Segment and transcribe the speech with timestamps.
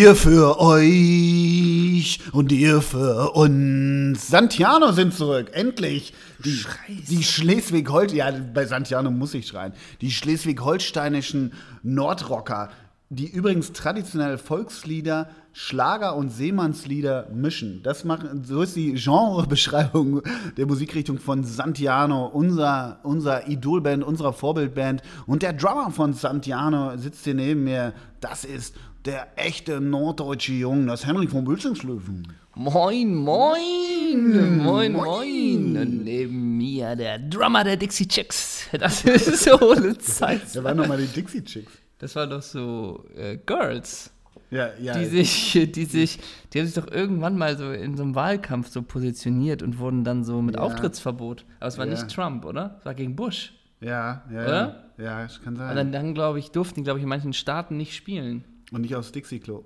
[0.00, 4.28] Wir für euch und ihr für uns.
[4.28, 6.14] Santiano sind zurück, endlich.
[6.42, 6.64] Die,
[7.10, 9.74] die Schleswig-Holstein, ja, bei Santiano muss ich schreien.
[10.00, 11.52] Die schleswig-holsteinischen
[11.82, 12.70] Nordrocker,
[13.10, 17.82] die übrigens traditionell Volkslieder, Schlager und Seemannslieder mischen.
[17.82, 20.22] Das machen, so ist die Genrebeschreibung
[20.56, 25.02] der Musikrichtung von Santiano, unser, unser Idolband, unserer Vorbildband.
[25.26, 27.92] Und der Drummer von Santiano sitzt hier neben mir.
[28.20, 32.28] Das ist der echte norddeutsche Jung, das Henrik von Bülzingslöwen.
[32.54, 35.76] Moin, moin, moin, moin.
[35.76, 38.66] Und neben mir der Drummer der Dixie Chicks.
[38.78, 40.42] Das ist so eine Zeit.
[40.52, 41.72] Wer waren nochmal die Dixie Chicks?
[41.98, 44.10] Das war doch so äh, Girls.
[44.50, 44.98] Ja, ja.
[44.98, 46.18] Die sich, die sich,
[46.52, 50.02] die haben sich doch irgendwann mal so in so einem Wahlkampf so positioniert und wurden
[50.02, 50.62] dann so mit Ja.
[50.62, 51.44] Auftrittsverbot.
[51.60, 51.92] Aber es war Ja.
[51.92, 52.76] nicht Trump, oder?
[52.80, 53.52] Es war gegen Bush.
[53.80, 54.84] Ja, ja, Oder?
[54.98, 55.22] ja.
[55.22, 55.76] Das kann Und sein.
[55.76, 58.44] dann, dann glaube ich, durften die, glaube ich, in manchen Staaten nicht spielen.
[58.70, 59.64] Und nicht aufs Dixie-Klo.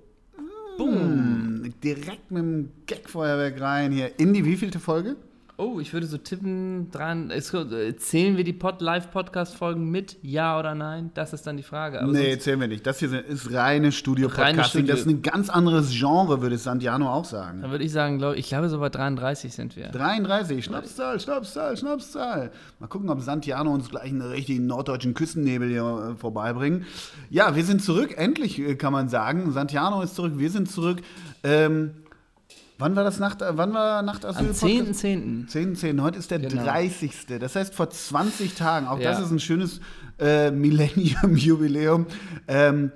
[0.77, 0.95] Boom.
[0.95, 4.19] Hm, direkt mit dem Gagfeuerwerk rein hier.
[4.19, 5.15] In die wievielte Folge?
[5.57, 10.59] Oh, ich würde so tippen, dran, es, äh, zählen wir die Pod Live-Podcast-Folgen mit, ja
[10.59, 11.11] oder nein?
[11.13, 12.01] Das ist dann die Frage.
[12.01, 12.85] Aber nee, zählen wir nicht.
[12.85, 14.65] Das hier ist reine Studio-Podcasting.
[14.65, 14.87] Studio.
[14.87, 17.61] Das ist ein ganz anderes Genre, würde Santiano auch sagen.
[17.61, 19.87] dann würde ich sagen, glaub, ich glaube, so bei 33 sind wir.
[19.87, 22.51] 33, Schnapszahl, Schnapszahl, Schnapszahl.
[22.79, 26.85] Mal gucken, ob Santiano uns gleich einen richtigen norddeutschen Küstennebel hier äh, vorbeibringen.
[27.29, 29.53] Ja, wir sind zurück, endlich äh, kann man sagen.
[29.53, 31.01] Santiano ist zurück, wir sind zurück.
[31.43, 31.91] Ähm,
[32.77, 34.47] wann war das Nacht, äh, wann war Nachtasyl?
[34.47, 35.47] Am 10.10.
[35.47, 36.01] 10, 10.
[36.01, 36.63] Heute ist der Genau.
[36.63, 37.25] 30.
[37.39, 38.87] Das heißt vor 20 Tagen.
[38.87, 39.23] Auch das Ja.
[39.25, 39.79] ist ein schönes
[40.19, 42.05] äh, Millennium-Jubiläum.
[42.47, 42.91] Ähm,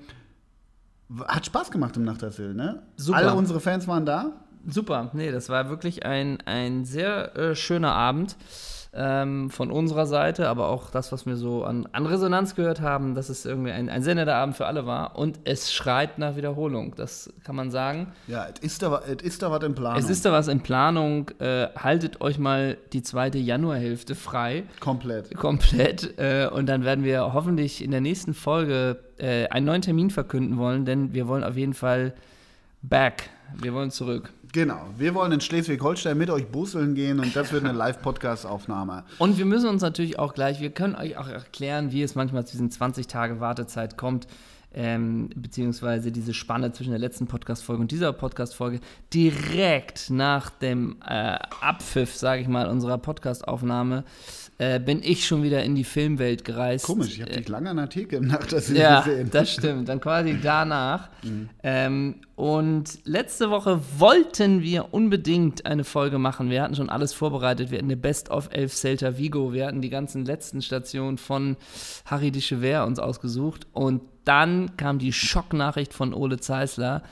[1.28, 2.84] hat Spaß gemacht im Nachtasyl, ne?
[2.96, 3.18] Super.
[3.18, 4.34] Alle unsere Fans waren da.
[4.68, 8.36] Super, nee, das war wirklich ein, ein sehr äh, schöner Abend
[8.94, 13.14] ähm, von unserer Seite, aber auch das, was wir so an, an Resonanz gehört haben,
[13.14, 15.18] dass es irgendwie ein, ein sehr netter Abend für alle war.
[15.18, 18.12] Und es schreit nach Wiederholung, das kann man sagen.
[18.28, 20.00] Ja, es ist da, es ist da was in Planung.
[20.00, 21.30] Es ist da was in Planung.
[21.40, 24.64] Äh, haltet euch mal die zweite Januarhälfte frei.
[24.80, 25.36] komplett.
[25.36, 26.18] Komplett.
[26.18, 30.58] Äh, und dann werden wir hoffentlich in der nächsten Folge äh, einen neuen Termin verkünden
[30.58, 32.14] wollen, denn wir wollen auf jeden Fall
[32.82, 33.30] back.
[33.56, 34.32] Wir wollen zurück.
[34.52, 34.88] Genau.
[34.98, 39.04] Wir wollen in Schleswig-Holstein mit euch busseln gehen und das wird eine Live-Podcast-Aufnahme.
[39.20, 42.46] Und wir müssen uns natürlich auch gleich, wir können euch auch erklären, wie es manchmal
[42.46, 44.28] zu diesen 20 Tage Wartezeit kommt,
[44.74, 48.80] ähm, beziehungsweise diese Spanne zwischen der letzten Podcast-Folge und dieser Podcast-Folge.
[49.14, 54.04] Direkt nach dem äh, Abpfiff, sage ich mal, unserer Podcast-Aufnahme,
[54.60, 56.86] äh, bin ich schon wieder in die Filmwelt gereist.
[56.86, 59.30] Komisch, ich habe dich lange an der Theke im Nachtasyl Ja, gesehen.
[59.32, 59.88] das stimmt.
[59.90, 61.10] Dann quasi danach.
[61.62, 66.50] Ähm, und letzte Woche wollten wir unbedingt eine Folge machen.
[66.50, 67.72] Wir hatten schon alles vorbereitet.
[67.72, 69.52] Wir hatten eine Best of Elf Celta Vigo.
[69.52, 71.58] Wir hatten die ganzen letzten Stationen von
[72.06, 73.68] Harry de Chever uns ausgesucht.
[73.74, 77.04] Und dann kam die Schocknachricht von Ole Zeisler.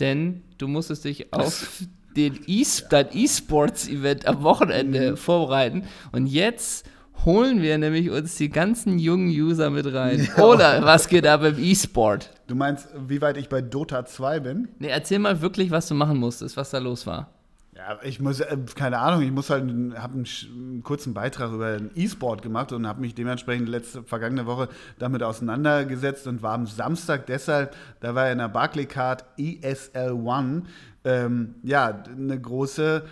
[0.00, 1.82] Denn du musstest dich auf
[2.16, 5.84] den e dein E-Sports-Event am Wochenende vorbereiten.
[6.12, 6.86] Und jetzt
[7.24, 10.28] holen wir nämlich uns die ganzen jungen User mit rein.
[10.38, 12.30] Oder was geht ab im E-Sport?
[12.46, 14.68] Du meinst, wie weit ich bei Dota 2 bin?
[14.78, 17.28] Nee, erzähl mal wirklich, was du machen musstest, was da los war.
[17.76, 19.64] Ja, ich muss, äh, keine Ahnung, ich muss halt,
[19.98, 24.70] habe einen, kurzen Beitrag über den E-Sport gemacht und habe mich dementsprechend letzte, vergangene Woche
[24.98, 30.62] damit auseinandergesetzt und war am Samstag deshalb, da war in der Barclaycard ESL One,
[31.06, 33.04] ähm, ja, eine große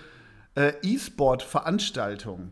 [0.57, 2.51] äh, E-Sport-Veranstaltung.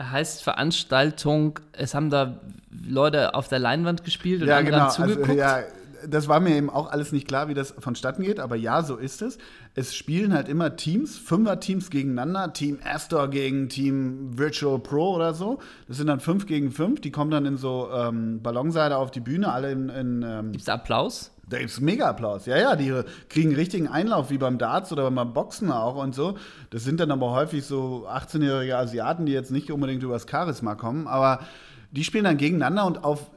[0.00, 2.40] Heißt Veranstaltung, es haben da
[2.70, 4.84] Leute auf der Leinwand gespielt und Ja, andere genau.
[4.86, 5.28] haben zugeguckt.
[5.28, 5.62] Also, ja,
[6.08, 8.96] das war mir eben auch alles nicht klar, wie das vonstatten geht, aber ja, so
[8.96, 9.38] ist es.
[9.74, 15.60] Es spielen halt immer Teams, Fünfer-Teams gegeneinander, Team Astor gegen Team Virtual Pro oder so.
[15.88, 19.20] Das sind dann fünf gegen fünf, die kommen dann in so ähm, Ballonseide auf die
[19.20, 21.30] Bühne, alle in, in ähm, Gibt's da Applaus?
[21.48, 22.46] Da gibt's mega Applaus.
[22.46, 22.92] Ja, ja, die
[23.28, 26.38] kriegen richtigen Einlauf, wie beim Darts oder beim Boxen auch und so.
[26.70, 31.06] Das sind dann aber häufig so 18-jährige Asiaten, die jetzt nicht unbedingt übers Charisma kommen,
[31.06, 31.40] aber
[31.90, 33.30] die spielen dann gegeneinander und auf,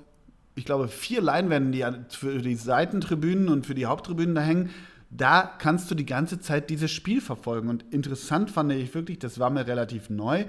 [0.55, 4.71] ich glaube, vier Leinwänden, die für die Seitentribünen und für die Haupttribünen da hängen,
[5.09, 7.69] da kannst du die ganze Zeit dieses Spiel verfolgen.
[7.69, 10.45] Und interessant fand ich wirklich, das war mir relativ neu,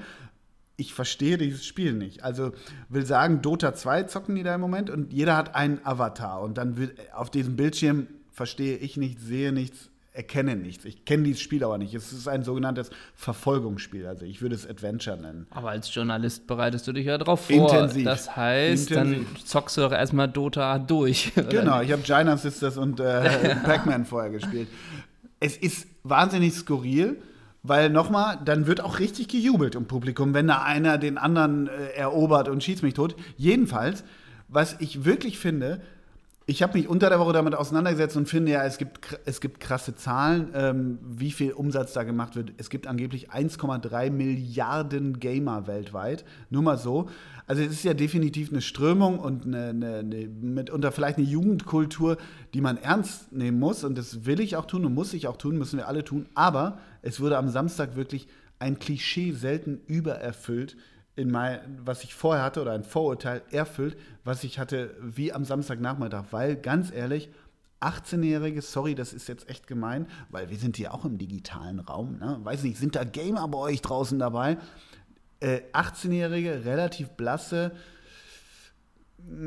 [0.79, 2.23] ich verstehe dieses Spiel nicht.
[2.23, 2.53] Also
[2.89, 6.57] will sagen, Dota 2 zocken die da im Moment und jeder hat einen Avatar und
[6.57, 10.85] dann wird auf diesem Bildschirm verstehe ich nichts, sehe nichts, erkenne nichts.
[10.85, 11.95] Ich kenne dieses Spiel aber nicht.
[11.95, 14.07] Es ist ein sogenanntes Verfolgungsspiel.
[14.07, 15.49] Also ich würde es Adventure nennen.
[15.51, 17.73] Aber als Journalist bereitest du dich ja drauf vor.
[17.73, 18.05] Intensiv.
[18.05, 19.27] Das heißt, Intensiv.
[19.35, 21.33] dann zockst du doch erstmal Dota durch.
[21.51, 24.69] Genau, ich habe Gina Sisters und äh, Pac-Man vorher gespielt.
[25.41, 27.21] Es ist wahnsinnig skurril,
[27.69, 31.91] weil nochmal, dann wird auch richtig gejubelt im Publikum, wenn da einer den anderen äh,
[31.95, 33.15] erobert und schießt mich tot.
[33.37, 34.05] Jedenfalls,
[34.49, 35.81] was ich wirklich finde,
[36.51, 39.61] ich habe mich unter der Woche damit auseinandergesetzt und finde ja, es gibt, es gibt
[39.61, 42.55] krasse Zahlen, ähm, wie viel Umsatz da gemacht wird.
[42.57, 46.25] Es gibt angeblich 1,3 Milliarden Gamer weltweit.
[46.49, 47.11] Nur mal so.
[47.47, 52.17] Also es ist ja definitiv eine Strömung und eine, eine, eine, mitunter vielleicht eine Jugendkultur,
[52.55, 53.85] die man ernst nehmen muss.
[53.85, 56.31] Und das will ich auch tun und muss ich auch tun, müssen wir alle tun.
[56.35, 58.27] Aber es wurde am Samstag wirklich
[58.59, 60.79] ein Klischee selten übererfüllt
[61.19, 65.45] in mein, was ich vorher hatte oder ein Vorurteil erfüllt, was ich hatte wie am
[65.45, 66.27] Samstagnachmittag.
[66.31, 67.29] Weil ganz ehrlich,
[67.81, 72.19] 18-Jährige, sorry, das ist jetzt echt gemein, weil wir sind hier auch im digitalen Raum.
[72.19, 72.39] Ne?
[72.45, 74.59] Weiß nicht, sind da Gamer bei euch draußen dabei?
[75.41, 77.73] Äh, 18-Jährige, relativ blasse,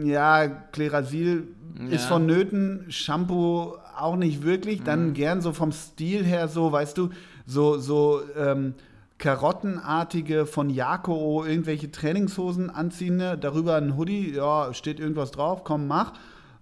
[0.03, 1.47] ja, Klerasil
[1.79, 1.87] ja.
[1.87, 5.13] ist vonnöten, Shampoo auch nicht wirklich, dann mhm.
[5.13, 7.09] gern so vom Stil her so, weißt du,
[7.45, 8.75] so, so, ähm,
[9.21, 16.13] Karottenartige von Jako irgendwelche Trainingshosen anziehende, darüber ein Hoodie, ja, steht irgendwas drauf, komm, mach.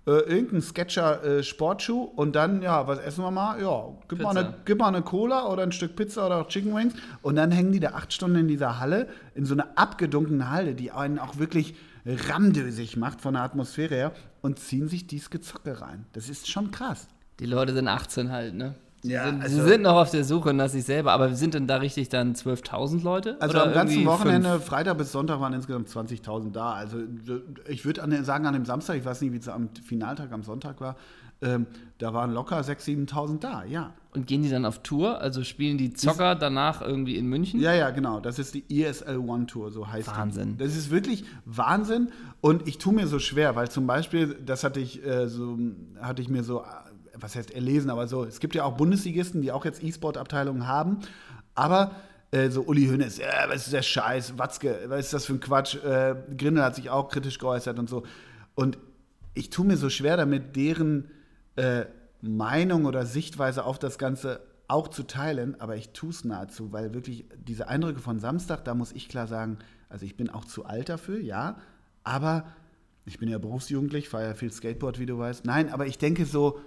[0.05, 3.61] Äh, irgendein Sketcher äh, Sportschuh und dann, ja, was essen wir mal?
[3.61, 6.75] Ja, gib mal, eine, gib mal eine Cola oder ein Stück Pizza oder auch Chicken
[6.75, 10.49] Wings und dann hängen die da acht Stunden in dieser Halle, in so einer abgedunkenen
[10.49, 11.75] Halle, die einen auch wirklich
[12.05, 14.11] ramdösig macht von der Atmosphäre her
[14.41, 16.05] und ziehen sich dies Gezocke rein.
[16.13, 17.07] Das ist schon krass.
[17.39, 18.75] Die Leute sind 18 halt, ne?
[19.01, 21.53] Sie, ja, sind, also, sie sind noch auf der Suche nach sich selber, aber sind
[21.53, 23.37] denn da richtig dann 12.000 Leute?
[23.39, 24.65] Also am ganzen Wochenende, fünf?
[24.65, 26.73] Freitag bis Sonntag waren insgesamt 20.000 da.
[26.73, 26.97] Also
[27.67, 30.81] ich würde sagen, an dem Samstag, ich weiß nicht, wie es am Finaltag am Sonntag
[30.81, 30.97] war,
[31.41, 31.67] ähm,
[31.99, 33.93] da waren locker 6.000, 7.000 da, ja.
[34.13, 35.21] Und gehen die dann auf Tour?
[35.21, 37.61] Also spielen die Zocker die, danach irgendwie in München?
[37.61, 38.19] Ja, ja, genau.
[38.19, 40.57] Das ist die ESL One Tour, so heißt Wahnsinn.
[40.57, 40.63] Die.
[40.63, 42.09] Das ist wirklich Wahnsinn.
[42.41, 45.57] Und ich tue mir so schwer, weil zum Beispiel, das hatte ich, äh, so,
[46.01, 46.63] hatte ich mir so
[47.19, 50.99] was heißt erlesen, aber so, es gibt ja auch Bundesligisten, die auch jetzt E-Sport-Abteilungen haben,
[51.55, 51.91] aber
[52.31, 55.39] äh, so Uli Hoeneß, ja, was ist der Scheiß, Watzke, was ist das für ein
[55.39, 58.03] Quatsch, äh, Grindel hat sich auch kritisch geäußert und so.
[58.55, 58.77] Und
[59.33, 61.09] ich tue mir so schwer damit, deren
[61.55, 61.85] äh,
[62.21, 66.93] Meinung oder Sichtweise auf das Ganze auch zu teilen, aber ich tue es nahezu, weil
[66.93, 69.57] wirklich diese Eindrücke von Samstag, da muss ich klar sagen,
[69.89, 71.57] also ich bin auch zu alt dafür, ja,
[72.03, 72.45] aber
[73.05, 75.45] ich bin ja berufsjugendlich, fahre ja viel Skateboard, wie du weißt.
[75.45, 76.59] Nein, aber ich denke so,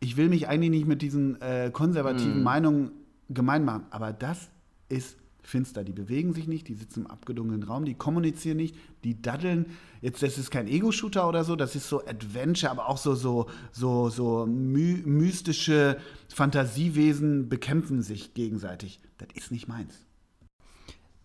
[0.00, 2.42] ich will mich eigentlich nicht mit diesen äh, konservativen mm.
[2.42, 2.90] Meinungen
[3.28, 4.50] gemein machen, aber das
[4.88, 5.84] ist finster.
[5.84, 8.74] Die bewegen sich nicht, die sitzen im abgedunkelten Raum, die kommunizieren nicht,
[9.04, 9.66] die daddeln.
[10.00, 13.46] Jetzt, das ist kein Ego-Shooter oder so, das ist so Adventure, aber auch so, so,
[13.72, 15.98] so, so my mystische
[16.28, 19.00] Fantasiewesen bekämpfen sich gegenseitig.
[19.18, 19.94] Das ist nicht meins.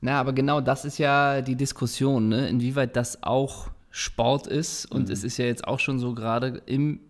[0.01, 2.47] Na, aber genau das ist ja die Diskussion, ne?
[2.49, 4.85] inwieweit das auch Sport ist.
[4.85, 5.13] Und mhm.
[5.13, 7.01] es ist ja jetzt auch schon so gerade im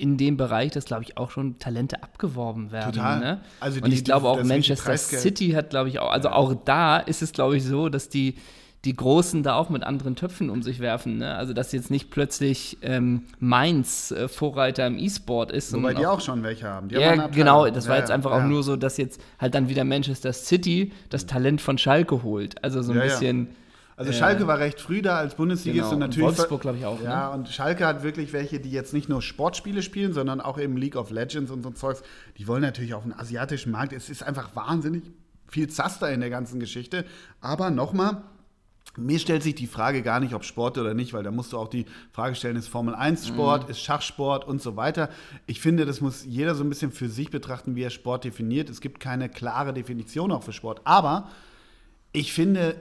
[0.00, 2.92] in dem Bereich, dass, glaube ich, auch schon Talente abgeworben werden.
[2.92, 3.20] Total.
[3.20, 3.40] Ne?
[3.60, 6.98] Also die, und ich glaube auch Manchester City hat, glaube ich, auch, also auch da
[6.98, 8.34] ist es, glaube ich, so, dass die,
[8.84, 11.18] die Großen da auch mit anderen Töpfen um sich werfen.
[11.18, 11.34] Ne?
[11.34, 15.72] Also, dass jetzt nicht plötzlich ähm, Mainz äh, Vorreiter im E-Sport ist.
[15.72, 16.88] Wobei die auch, auch schon welche haben.
[16.88, 17.68] Die ja, haben genau.
[17.68, 18.38] Das war jetzt einfach ja.
[18.38, 22.62] auch nur so, dass jetzt halt dann wieder Manchester City das Talent von Schalke holt.
[22.62, 23.48] Also so ein bisschen.
[23.96, 25.94] Also Schalke war recht früh da als Bundesligist genau.
[25.94, 26.28] und natürlich.
[26.28, 27.02] Und Wolfsburg, glaube ich, auch.
[27.02, 27.34] Ja, ne?
[27.34, 30.96] und Schalke hat wirklich welche, die jetzt nicht nur Sportspiele spielen, sondern auch eben League
[30.96, 32.02] of Legends und so Zeugs.
[32.36, 33.94] Die wollen natürlich auf den asiatischen Markt.
[33.94, 35.02] Es ist einfach wahnsinnig
[35.48, 37.06] viel Zaster in der ganzen Geschichte.
[37.40, 38.22] Aber nochmal,
[38.98, 41.58] mir stellt sich die Frage gar nicht, ob Sport oder nicht, weil da musst du
[41.58, 43.70] auch die Frage stellen, ist Formel 1 Sport, mhm.
[43.70, 45.08] ist Schachsport und so weiter.
[45.46, 48.68] Ich finde, das muss jeder so ein bisschen für sich betrachten, wie er Sport definiert.
[48.68, 50.82] Es gibt keine klare Definition auch für Sport.
[50.84, 51.30] Aber
[52.12, 52.76] ich finde,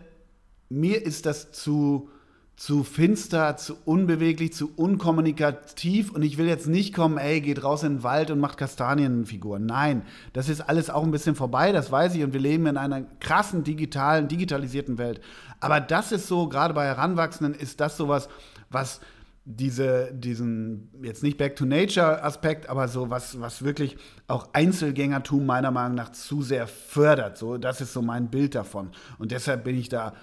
[0.69, 2.09] mir ist das zu,
[2.55, 7.83] zu finster, zu unbeweglich, zu unkommunikativ und ich will jetzt nicht kommen, ey, geht raus
[7.83, 9.65] in den Wald und macht Kastanienfiguren.
[9.65, 10.03] Nein,
[10.33, 13.03] das ist alles auch ein bisschen vorbei, das weiß ich und wir leben in einer
[13.19, 15.21] krassen digitalen, digitalisierten Welt.
[15.59, 18.29] Aber das ist so, gerade bei Heranwachsenden ist das sowas,
[18.69, 19.01] was
[19.45, 23.95] diese, diesen, jetzt nicht Back to Nature-Aspekt, aber so was, was wirklich
[24.27, 27.37] auch Einzelgängertum meiner Meinung nach zu sehr fördert.
[27.37, 28.89] So, das ist so mein Bild davon.
[29.19, 30.13] Und deshalb bin ich da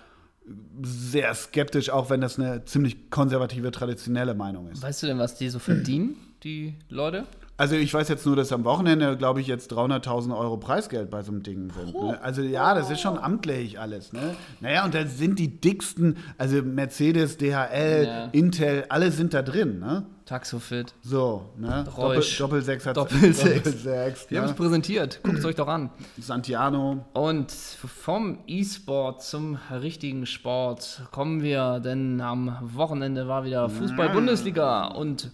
[0.83, 4.83] sehr skeptisch, auch wenn das eine ziemlich konservative, traditionelle Meinung ist.
[4.83, 7.27] Weißt du denn, was die so verdienen, die Leute?
[7.63, 11.23] Also ich weiß jetzt nur, dass am Wochenende, glaube ich, jetzt 300.000 Euro Preisgeld bei
[11.23, 11.95] so einem Ding sind.
[11.95, 12.21] Ne?
[12.21, 14.13] Also ja, das ist schon amtlich alles.
[14.13, 14.35] Ne?
[14.61, 18.25] Naja, und da sind die dicksten, also Mercedes, DHL, ja.
[18.33, 19.79] Intel, alle sind da drin.
[19.79, 20.05] Ne?
[20.25, 20.95] Taxofit.
[21.03, 21.87] So, ne?
[21.97, 22.37] Reusch.
[22.37, 23.63] Doppel, Doppelsechs hat Doppelsechs.
[23.63, 24.41] Doppelsechs Die ne?
[24.41, 25.21] haben es präsentiert.
[25.23, 25.91] Guckt es euch doch an.
[26.19, 27.05] Santiano.
[27.13, 35.31] Und vom E-Sport zum richtigen Sport kommen wir, denn am Wochenende war wieder Fußball-Bundesliga und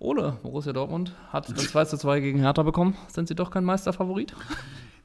[0.00, 2.96] Ole, Borussia Dortmund, hat das 2 zu 2 gegen Hertha bekommen.
[3.08, 4.32] Sind sie doch kein Meisterfavorit?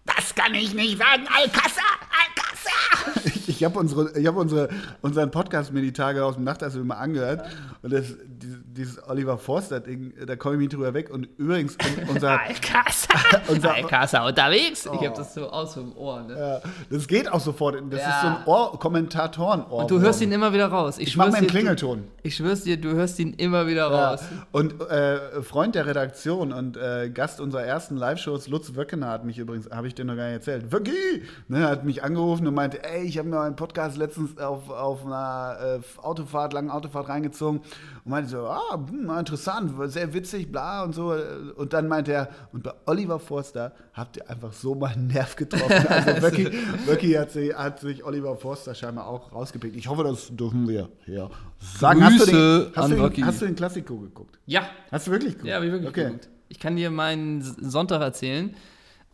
[0.05, 1.83] Das kann ich nicht sagen, Alcázar!
[2.11, 3.23] Alcázar!
[3.25, 4.69] Ich, ich habe unsere, hab unsere,
[5.01, 7.43] unseren Podcast mir die Tage aus dem Nachtessen immer angehört.
[7.81, 11.09] Und das, die, dieses Oliver Forster-Ding, da komme ich nicht drüber weg.
[11.11, 11.77] Und übrigens,
[12.09, 12.39] unser.
[12.41, 13.13] Alcasa!
[13.47, 14.85] Unser- Alcasa unterwegs!
[14.85, 14.95] Ich Oh.
[15.05, 16.21] habe das so aus dem Ohr.
[16.23, 16.37] Ne?
[16.37, 17.75] ja, das geht auch sofort.
[17.89, 18.09] Das Ja.
[18.09, 19.79] ist so ein Ohr Kommentatoren-Ohr.
[19.83, 20.97] Und du hörst ihn immer wieder raus.
[20.97, 22.03] Ich, Ich mach schwör's mal einen dir, du- Klingelton.
[22.23, 24.09] Ich schwör's dir, du hörst ihn immer wieder Ja.
[24.11, 24.21] raus.
[24.51, 29.37] Und äh, Freund der Redaktion und äh, Gast unserer ersten Live-Shows, Lutz Wöckener, hat mich
[29.37, 32.83] übrigens, habe ich dir noch gar nicht erzählt, Wöcki, ne, hat mich angerufen und meinte,
[32.83, 37.61] ey, ich habe mir einen Podcast letztens auf, auf einer äh, Autofahrt, langen Autofahrt reingezogen
[38.05, 41.15] und meinte so, ah, hm, interessant, sehr witzig, bla und so.
[41.55, 45.35] Und dann meinte er, und bei Oliver Forster habt ihr einfach so mal einen Nerv
[45.35, 45.63] getroffen.
[45.89, 46.51] Also Wöcki,
[46.85, 49.75] Wöcki hat, sich, hat sich Oliver Forster scheinbar auch rausgepickt.
[49.75, 51.29] Ich hoffe, das dürfen wir hier
[51.59, 52.03] sagen.
[52.03, 54.39] hast du den, Grüße hast an du den, hast du den Klassiko geguckt?
[54.45, 55.49] Ja, Hast du wirklich geguckt?
[55.49, 56.05] ja, hab ich wirklich okay.
[56.05, 56.29] geguckt.
[56.49, 58.53] Ich kann dir meinen Sonntag erzählen.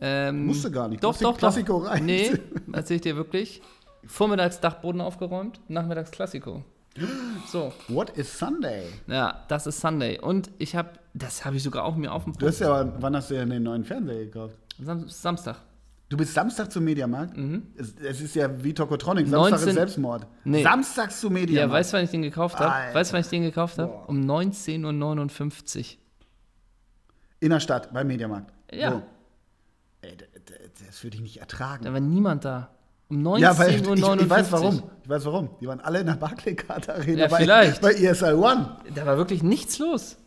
[0.01, 1.03] Ähm, Musst du gar nicht.
[1.03, 1.89] Doch, doch, Klassiko doch.
[1.89, 2.05] rein.
[2.05, 2.31] Nee,
[2.73, 3.61] erzähl ich dir wirklich.
[4.05, 6.63] Vormittags Dachboden aufgeräumt, nachmittags Klassiko.
[7.47, 8.83] So, What is Sunday?
[9.07, 10.19] ja, das ist Sunday.
[10.19, 13.15] Und ich habe, das habe ich sogar auch mir auf dem Du hast ja, wann
[13.15, 14.55] hast du denn den neuen Fernseher gekauft?
[14.81, 15.57] Sam Samstag.
[16.09, 17.37] Du bist Samstag zum Mediamarkt?
[17.75, 20.25] Es, es ist ja wie Tokotronic, Samstag 19 ist Selbstmord.
[20.43, 20.63] Nee.
[20.63, 21.73] Samstags zum Ja, Mediamarkt.
[21.73, 22.95] weißt du, wann ich den gekauft habe?
[22.95, 23.93] Weißt du, wann ich den gekauft habe?
[24.07, 25.85] Um 19.59 Uhr.
[27.41, 28.51] In der Stadt, beim Mediamarkt.
[28.73, 28.93] Ja.
[28.93, 29.01] Wo?
[30.01, 31.85] Ey, d- d- das würde ich nicht ertragen.
[31.85, 32.69] Da war niemand da.
[33.09, 33.95] Um 19.59 ja, weil Uhr.
[34.15, 34.83] ich, ich weiß warum.
[35.03, 35.49] Ich weiß warum.
[35.59, 37.81] Die waren alle in der Barclaycard Arena Ja, bei, vielleicht.
[37.81, 38.77] bei ESL One.
[38.93, 40.17] Da war wirklich nichts los.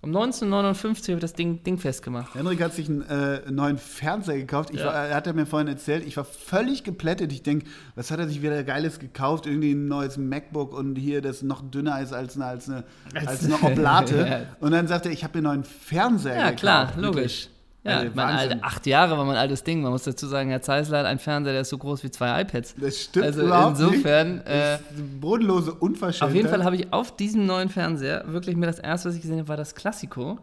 [0.00, 2.34] Um 19.59 Uhr habe ich das Ding, Ding festgemacht.
[2.34, 4.70] Henrik hat sich einen äh, neuen Fernseher gekauft.
[4.72, 4.86] Ich Ja.
[4.86, 7.30] war, er hat er mir vorhin erzählt, ich war völlig geplättet.
[7.32, 9.46] Ich denke, was hat er sich wieder Geiles gekauft?
[9.46, 12.82] Irgendwie ein neues MacBook und hier, das noch dünner ist als eine, als eine,
[13.14, 14.26] als eine Oblate.
[14.28, 14.40] Ja.
[14.58, 16.58] Und dann sagt er, ich habe mir einen neuen Fernseher Ja, gekauft.
[16.60, 17.04] klar, Wirklich.
[17.04, 17.48] logisch.
[17.84, 18.36] Ja, Also, mein.
[18.36, 19.82] Alter, acht Jahre war mein altes Ding.
[19.82, 22.40] Man muss dazu sagen, Herr Zeisler hat einen Fernseher, der ist so groß wie zwei
[22.42, 22.76] iPads.
[22.78, 24.46] Das stimmt Also überhaupt insofern, nicht.
[24.46, 26.28] äh, Das ist eine bodenlose Unverschämtheit.
[26.28, 29.22] Auf jeden Fall habe ich auf diesem neuen Fernseher wirklich mir das erste, was ich
[29.22, 30.38] gesehen habe, war das Klassiko.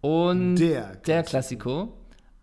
[0.00, 1.92] Und Der der Klassiko.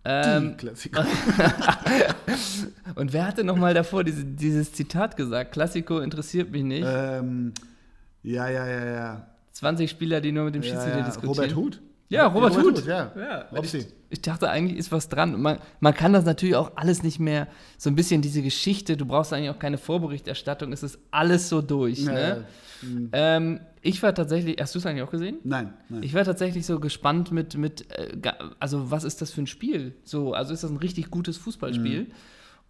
[0.06, 1.06] Die Ähm, Klassiker.
[2.96, 5.52] und wer hatte nochmal davor diese, dieses Zitat gesagt?
[5.52, 6.86] Klassiko interessiert mich nicht.
[6.88, 7.54] ähm,
[8.24, 9.28] ja, ja, ja, ja.
[9.52, 11.06] 20 Spieler, die nur mit dem ja, Schiedsrichter ja.
[11.06, 11.36] diskutieren.
[11.36, 11.82] Robert Huth?
[12.10, 12.86] Ja, Robert, Huth.
[12.88, 13.12] ja.
[13.16, 13.78] Ja, Robsi.
[13.78, 15.40] ich, ich dachte, eigentlich ist was dran.
[15.40, 17.48] Man, man kann das natürlich auch alles nicht mehr,
[17.78, 21.62] so ein bisschen diese Geschichte, du brauchst eigentlich auch keine Vorberichterstattung, es ist alles so
[21.62, 22.00] durch.
[22.00, 22.22] Ja, ne?
[22.22, 22.38] ja.
[22.82, 23.10] Hm.
[23.12, 25.38] Ähm, ich war tatsächlich, hast du es eigentlich auch gesehen?
[25.44, 26.02] Nein, nein.
[26.02, 28.18] Ich war tatsächlich so gespannt mit, mit äh,
[28.60, 29.94] also was ist das für ein Spiel?
[30.04, 32.04] So, also ist das ein richtig gutes Fußballspiel?
[32.04, 32.12] Mhm.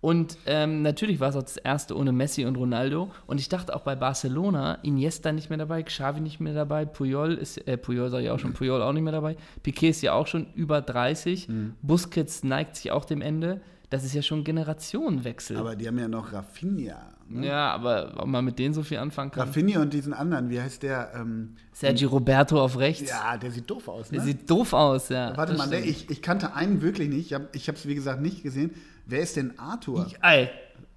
[0.02, 3.12] Und ähm, natürlich war es auch das erste ohne Messi und Ronaldo.
[3.28, 7.34] Und ich dachte auch bei Barcelona, Iniesta nicht mehr dabei, Xavi nicht mehr dabei, Puyol
[7.34, 9.36] ist, äh, Puyol sag ich auch schon, Puyol auch nicht mehr dabei.
[9.62, 11.50] Piquet ist ja auch schon über 30.
[11.50, 11.74] Mhm.
[11.82, 13.60] Busquets neigt sich auch dem Ende.
[13.90, 15.58] Das ist ja schon Generationenwechsel.
[15.58, 17.16] Aber die haben ja noch Rafinha.
[17.32, 17.46] Ne?
[17.46, 19.48] ja, aber ob man mit denen so viel anfangen kann.
[19.48, 21.12] Rafinha und diesen anderen, wie heißt der?
[21.14, 23.10] Ähm, Sergi Roberto auf rechts.
[23.10, 24.18] ja, der sieht doof aus, ne?
[24.18, 25.38] Der sieht doof aus, ja.
[25.38, 27.32] Warte mal, ne, ich, ich kannte einen wirklich nicht.
[27.54, 28.72] Ich habe es, wie gesagt, nicht gesehen.
[29.10, 30.08] Wer ist denn Arthur?
[30.22, 30.50] Ey,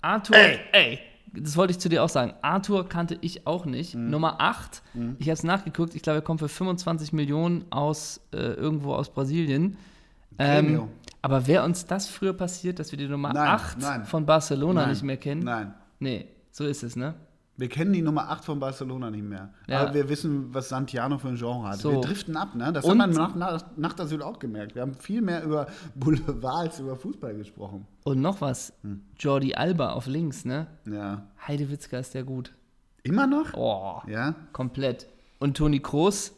[0.03, 0.59] Arthur, Ey.
[0.73, 0.99] ey.
[1.35, 2.35] Das wollte ich zu dir auch sagen.
[2.43, 3.95] Arthur kannte ich auch nicht.
[3.95, 4.11] Mhm.
[4.11, 4.83] Nummer 8.
[5.19, 5.95] Ich habe es nachgeguckt.
[5.95, 9.79] Ich glaube, er kommt für 25 Millionen aus äh, irgendwo aus Brasilien.
[10.39, 10.89] Ähm,
[11.23, 14.05] aber wäre uns das früher passiert, dass wir die Nummer Nein, 8 nein.
[14.05, 15.43] von Barcelona Nein, nicht mehr kennen?
[15.45, 15.73] Nein.
[16.01, 17.15] Nee, so ist es, ne?
[17.57, 19.53] Wir kennen die Nummer 8 von Barcelona nicht mehr.
[19.69, 19.81] Ja.
[19.83, 21.79] Aber wir wissen, was Santiano für ein Genre hat.
[21.79, 21.93] So.
[21.93, 22.73] Wir driften ab, ne?
[22.73, 24.75] Das Und- hat man nach, nach, nach der Süd auch gemerkt.
[24.75, 27.87] Wir haben viel mehr über Boulevard als über Fußball gesprochen.
[28.05, 28.73] Und noch was.
[28.83, 29.03] Hm.
[29.19, 30.67] Jordi Alba auf links, ne?
[30.87, 31.27] Ja.
[31.47, 32.55] Heidewitzka ist der gut.
[33.03, 33.53] Immer noch?
[33.55, 34.35] Oh, Ja.
[34.53, 35.09] komplett.
[35.39, 36.33] Und Toni Kroos,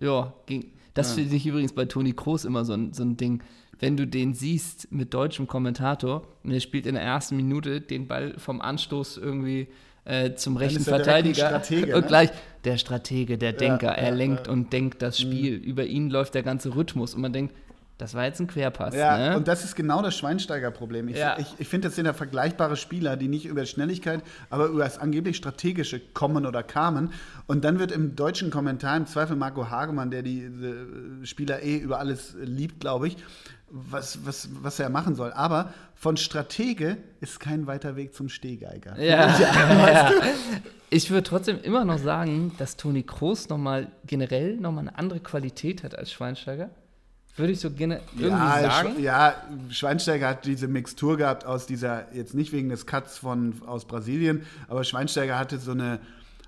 [0.00, 1.22] ja, ging, das Ja.
[1.22, 3.42] finde ich übrigens bei Toni Kroos immer so ein, so ein Ding.
[3.80, 8.06] Wenn du den siehst mit deutschem Kommentator und er spielt in der ersten Minute den
[8.06, 9.68] Ball vom Anstoß irgendwie
[10.04, 12.06] äh, zum rechten er Verteidiger Stratege, und ne?
[12.08, 12.30] gleich
[12.64, 14.52] der Stratege, der Denker, er ja, lenkt ja.
[14.52, 15.54] und denkt das Spiel.
[15.54, 17.54] Über ihn läuft der ganze Rhythmus und man denkt,
[17.98, 18.94] das war jetzt ein Querpass.
[18.94, 19.36] Ja, ne?
[19.36, 21.08] und das ist genau das Schweinsteiger-Problem.
[21.08, 21.38] Ich, Ja.
[21.38, 24.20] ich, ich finde, das sind ja vergleichbare Spieler, die nicht über Schnelligkeit,
[24.50, 27.12] aber über das angeblich Strategische kommen oder kamen.
[27.46, 31.76] Und dann wird im deutschen Kommentar im Zweifel Marco Hagemann, der die äh, Spieler eh
[31.76, 33.16] über alles liebt, glaube ich,
[33.76, 35.32] was, was, was er machen soll.
[35.32, 38.96] Aber von Stratege ist kein weiter Weg zum Stehgeiger.
[39.00, 40.12] Ja, ja.
[40.90, 45.82] Ich würde trotzdem immer noch sagen, dass Toni Kroos nochmal generell nochmal eine andere Qualität
[45.82, 46.70] hat als Schweinsteiger.
[47.36, 48.94] Würde ich so gerne irgendwie Ja, sagen.
[48.96, 49.34] Sch- ja,
[49.70, 54.46] Schweinsteiger hat diese Mixtur gehabt aus dieser, jetzt nicht wegen des Cuts von, aus Brasilien,
[54.68, 55.98] aber Schweinsteiger hatte so eine,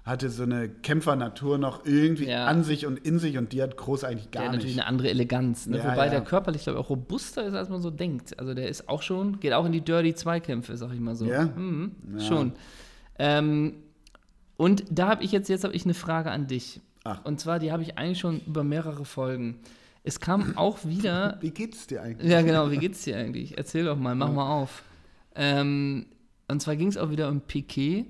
[0.06, 2.46] hatte so eine Kämpfernatur noch irgendwie Ja.
[2.46, 4.80] an sich und in sich und die hat Groß eigentlich Der gar natürlich nicht.
[4.84, 5.66] eine andere Eleganz.
[5.66, 5.78] Ne?
[5.78, 6.10] Ja, Wobei ja.
[6.10, 8.38] der körperlich, glaube ich, auch robuster ist, als man so denkt.
[8.38, 11.26] Also der ist auch schon, geht auch in die Dirty Zweikämpfe, sag ich mal so.
[11.26, 11.46] Ja?
[11.46, 12.20] Mhm, Ja.
[12.20, 12.52] Schon.
[13.18, 13.74] Ähm,
[14.56, 16.80] und da habe ich jetzt, jetzt habe ich eine Frage an dich.
[17.04, 17.24] Ach.
[17.24, 19.56] Und zwar, die habe ich eigentlich schon über mehrere Folgen.
[20.04, 21.36] Es kam auch wieder.
[21.40, 22.30] Wie geht's dir eigentlich?
[22.30, 23.58] ja, genau, wie geht's dir eigentlich?
[23.58, 24.84] Erzähl doch mal, mach mal auf.
[25.34, 26.06] Ähm,
[26.48, 28.06] und zwar ging es auch wieder um Piquet.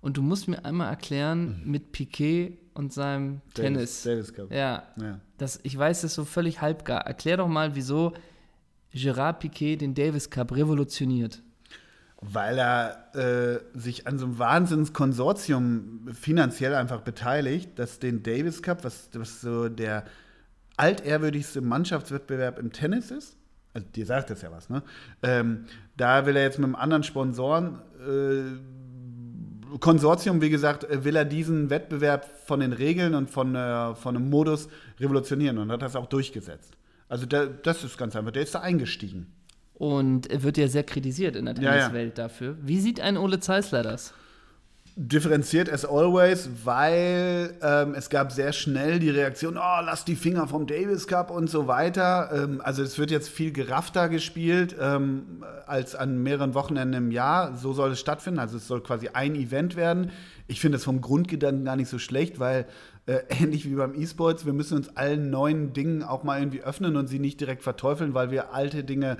[0.00, 4.02] Und du musst mir einmal erklären, mit Piquet und seinem Tennis.
[4.02, 4.50] Davis Cup.
[4.52, 5.20] Ja, Ja.
[5.36, 7.06] das, ich weiß das so völlig halbgar.
[7.06, 8.14] Erklär doch mal, wieso
[8.92, 11.42] Gerard Piquet den Davis Cup revolutioniert.
[12.22, 18.84] Weil er äh, sich an so einem Wahnsinnskonsortium finanziell einfach beteiligt, dass den Davis Cup,
[18.84, 20.04] was, was so der
[20.76, 23.36] altehrwürdigste Mannschaftswettbewerb im Tennis ist,
[23.72, 24.82] also dir sagt das ja was, ne?
[25.22, 25.66] Ähm,
[25.96, 28.58] da will er jetzt mit einem anderen Sponsoren äh,
[29.78, 34.16] Konsortium, wie gesagt, äh, will er diesen Wettbewerb von den Regeln und von, äh, von
[34.16, 36.76] einem Modus revolutionieren und hat das auch durchgesetzt.
[37.08, 39.26] Also der, das ist ganz einfach, der ist da eingestiegen.
[39.74, 41.70] Und er wird ja sehr kritisiert in der Ja, ja.
[41.70, 42.56] Tenniswelt dafür.
[42.60, 44.12] Wie sieht ein Ole Zeisler das?
[45.02, 50.46] Differenziert as always, weil ähm, es gab sehr schnell die Reaktion, oh, lass die Finger
[50.46, 52.30] vom Davis Cup und so weiter.
[52.34, 57.56] Ähm, also es wird jetzt viel geraffter gespielt ähm, als an mehreren Wochenenden im Jahr.
[57.56, 58.38] So soll es stattfinden.
[58.38, 60.10] Also es soll quasi ein Event werden.
[60.48, 62.66] Ich finde es vom Grundgedanken gar nicht so schlecht, weil
[63.06, 66.96] äh, ähnlich wie beim E-Sports, wir müssen uns allen neuen Dingen auch mal irgendwie öffnen
[66.96, 69.16] und sie nicht direkt verteufeln, weil wir alte Dinge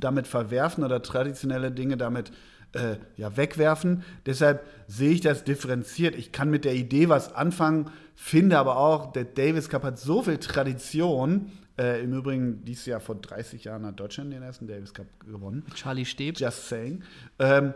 [0.00, 2.32] damit verwerfen oder traditionelle Dinge damit
[2.72, 4.02] äh, ja, wegwerfen.
[4.26, 6.14] Deshalb sehe ich das differenziert.
[6.16, 10.22] Ich kann mit der Idee was anfangen, finde aber auch, der Davis Cup hat so
[10.22, 11.52] viel Tradition.
[11.78, 15.64] Äh, Im Übrigen, dieses Jahr vor 30 Jahren hat Deutschland den ersten Davis Cup gewonnen.
[15.74, 16.38] Charlie Steb.
[16.38, 17.02] Just saying.
[17.38, 17.74] Ähm,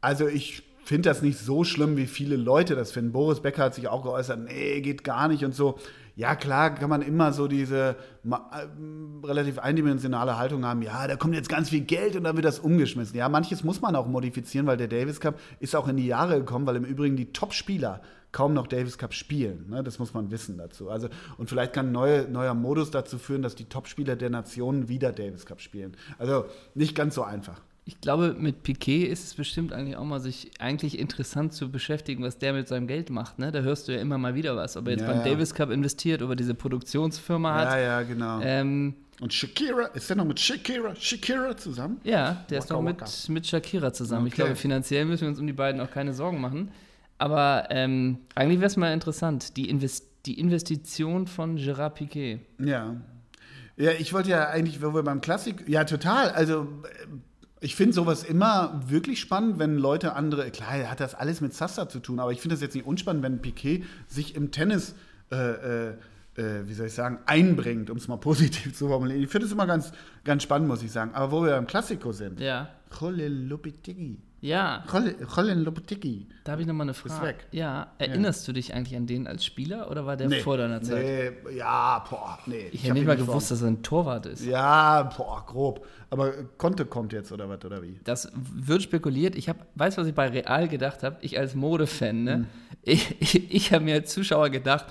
[0.00, 3.12] also ich finde das nicht so schlimm, wie viele Leute das finden.
[3.12, 5.78] Boris Becker hat sich auch geäußert, nee, geht gar nicht und so.
[6.20, 7.96] Ja, klar kann man immer so diese
[8.26, 12.44] ähm, relativ eindimensionale Haltung haben, ja, da kommt jetzt ganz viel Geld und dann wird
[12.44, 13.16] das umgeschmissen.
[13.16, 16.36] Ja, manches muss man auch modifizieren, weil der Davis Cup ist auch in die Jahre
[16.40, 19.70] gekommen, weil im Übrigen die Top-Spieler kaum noch Davis Cup spielen.
[19.70, 19.82] Ne?
[19.82, 20.90] Das muss man wissen dazu.
[20.90, 24.90] Also, und vielleicht kann ein neue, neuer Modus dazu führen, dass die Top-Spieler der Nationen
[24.90, 25.96] wieder Davis Cup spielen.
[26.18, 27.62] Also nicht ganz so einfach.
[27.92, 32.22] Ich glaube, mit Piquet ist es bestimmt eigentlich auch mal sich eigentlich interessant zu beschäftigen,
[32.22, 33.40] was der mit seinem Geld macht.
[33.40, 33.50] Ne?
[33.50, 34.76] Da hörst du ja immer mal wieder was.
[34.76, 35.24] Ob er jetzt Ja, beim ja.
[35.24, 37.64] Davis Cup investiert, ob er diese Produktionsfirma hat.
[37.72, 38.40] Ja, ja, genau.
[38.42, 42.00] Ähm, Und Shakira, ist der noch mit Shakira, Shakira zusammen?
[42.04, 43.10] ja, der ist Waka noch mit, waka.
[43.28, 44.28] mit Shakira zusammen.
[44.28, 44.42] Ich Okay.
[44.42, 46.70] glaube, finanziell müssen wir uns um die beiden auch keine Sorgen machen.
[47.18, 52.38] Aber ähm, eigentlich wäre es mal interessant, die, Invest die Investition von Gerard Piquet.
[52.58, 52.96] Ja.
[53.76, 56.28] Ja, ich wollte ja eigentlich, wo wir beim Klassik, ja, total.
[56.30, 56.68] Also,
[57.60, 61.88] ich finde sowas immer wirklich spannend, wenn Leute andere, klar, hat das alles mit Sassa
[61.88, 64.94] zu tun, aber ich finde das jetzt nicht unspannend, wenn Piquet sich im Tennis,
[65.30, 65.88] äh, äh,
[66.36, 69.22] äh, wie soll ich sagen, einbringt, um es mal positiv zu formulieren.
[69.22, 69.92] Ich finde es immer ganz,
[70.24, 71.14] ganz spannend, muss ich sagen.
[71.14, 72.70] Aber wo wir beim Klassiko sind, Ja.
[73.00, 74.18] Rolle Lopetegui.
[74.42, 74.84] Ja,
[75.36, 76.26] Rolle Lopetegui.
[76.44, 77.26] da habe ich nochmal eine Frage.
[77.26, 77.46] weg.
[77.52, 80.80] Ja, erinnerst du dich eigentlich an den als Spieler oder war der Nee, vor deiner
[80.80, 81.04] Zeit?
[81.44, 82.68] Nee, ja, boah, nee.
[82.72, 84.44] Ich hab hätte nicht mal gewusst, dass er ein Torwart ist.
[84.44, 85.86] Ja, boah, grob.
[86.08, 88.00] Aber Conte kommt jetzt oder was, oder wie?
[88.04, 89.36] Das wird spekuliert.
[89.36, 91.18] Ich hab, weiß, was ich bei Real gedacht habe.
[91.20, 92.34] Ich als Modefan, ne?
[92.34, 92.46] Hm.
[92.82, 94.86] Ich, ich, ich habe mir als Zuschauer gedacht,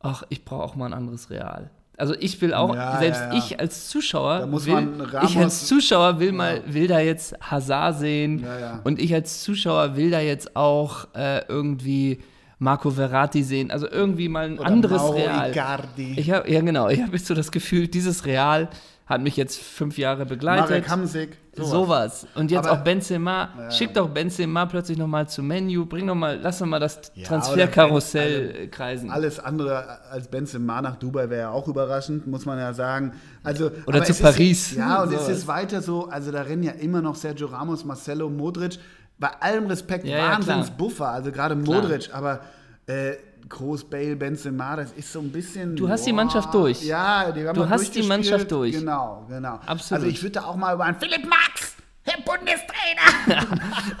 [0.00, 1.70] ach, ich brauche auch mal ein anderes Real.
[2.02, 3.38] Also ich will auch, Ja, selbst ja, ja.
[3.38, 4.88] ich als Zuschauer, will,
[5.22, 8.44] ich als Zuschauer will mal, will da jetzt Hazard sehen
[8.82, 12.18] und ich als Zuschauer will da jetzt auch äh, irgendwie
[12.58, 13.70] Marco Verratti sehen.
[13.70, 15.50] Also irgendwie mal ein Oder anderes Mauro Real.
[15.52, 16.14] Icardi.
[16.16, 16.88] Ich hab, ja, genau.
[16.88, 18.68] Ich habe jetzt so das Gefühl, dieses Real
[19.06, 20.70] hat mich jetzt fünf Jahre begleitet.
[20.70, 21.36] Marek Hamsik.
[21.54, 22.26] Sowas.
[22.34, 23.50] Und jetzt Aber- auch Benzema.
[23.70, 25.84] Schick doch Benzema plötzlich nochmal zum Menu.
[25.84, 29.10] Bring doch mal, lass doch mal das Ja, Transferkarussell kreisen.
[29.10, 33.12] Alles andere als Benzema nach Dubai wäre ja auch überraschend, muss man ja sagen.
[33.42, 34.70] Also, Oder zu es Paris.
[34.72, 35.28] Ist, ja, und es Sowas.
[35.38, 38.78] ist weiter so, also da rennen ja immer noch Sergio Ramos, Marcelo, Modric.
[39.18, 40.76] Bei allem Respekt, Ja, ja, Wahnsinns klar.
[40.78, 41.82] Buffer, also gerade Klar.
[41.82, 42.40] Modric, aber
[42.86, 43.12] äh,
[43.48, 45.76] Groß, Bale, Benzema, das ist so ein bisschen.
[45.76, 46.82] Du hast die Mannschaft durch.
[46.82, 48.02] Ja, die haben Du hast die.
[48.02, 48.72] Mannschaft durch.
[48.72, 49.58] Genau, genau.
[49.66, 50.02] Absolut.
[50.04, 53.46] Also ich würde da auch mal über einen Philipp Max, Herr Bundestrainer.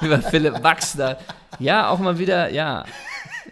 [0.00, 1.18] Über Philipp Max da.
[1.58, 2.84] Ja, auch mal wieder, ja.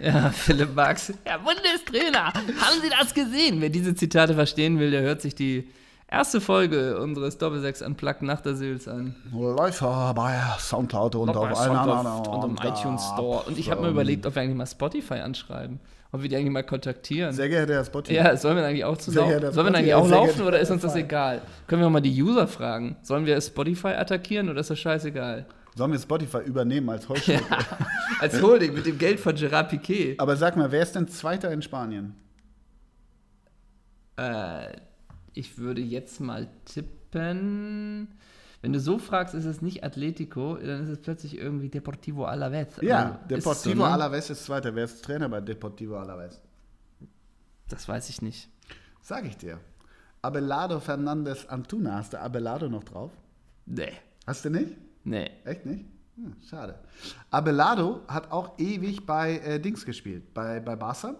[0.00, 1.12] Ja, Philipp Max.
[1.24, 3.60] Herr Bundestrainer, haben Sie das gesehen?
[3.60, 5.70] Wer diese Zitate verstehen will, der hört sich die
[6.10, 9.14] erste Folge unseres Doppelsechs Unplugged nach der Sils an.
[9.32, 12.26] Läufer bei Soundcloud und auf allen anderen.
[12.26, 13.44] und im iTunes Store.
[13.46, 15.80] Und ich habe mir überlegt, ob wir eigentlich mal Spotify anschreiben.
[16.12, 17.32] Ob wir die eigentlich mal kontaktieren.
[17.32, 18.16] Sehr geehrter Herr Spotify.
[18.16, 19.52] Ja, sollen wir eigentlich auch zusammen?
[19.52, 21.40] Sollen wir eigentlich auch laufen oder ist uns das egal?
[21.68, 22.96] Können wir mal die User fragen?
[23.02, 25.46] Sollen wir Spotify attackieren oder ist das scheißegal?
[25.76, 27.44] Sollen wir Spotify übernehmen als Heuschrecke?
[28.20, 30.16] Als Holding mit dem Geld von Gerard Piquet.
[30.18, 32.16] Aber sag mal, wer ist denn Zweiter in Spanien?
[34.16, 34.72] Äh,
[35.34, 38.08] ich würde jetzt mal tippen.
[38.62, 42.76] Wenn du so fragst, ist es nicht Atletico, dann ist es plötzlich irgendwie Deportivo Alaves.
[42.82, 43.92] Ja, Also, Deportivo so, ne?
[43.92, 44.74] Alaves ist Zweiter.
[44.74, 46.42] Wer ist Trainer bei Deportivo Alaves?
[47.68, 48.48] Das weiß ich nicht.
[49.00, 49.58] Sag ich dir.
[50.22, 51.94] Abelardo Fernandez Antuna.
[51.94, 53.10] Hast du Abelardo noch drauf?
[53.64, 53.92] Nee.
[54.26, 54.76] Hast du nicht?
[55.04, 55.30] Nee.
[55.44, 55.86] Echt nicht?
[56.16, 56.78] Hm, schade.
[57.30, 61.14] Abelardo hat auch ewig bei äh, Dings gespielt, bei, bei Barca.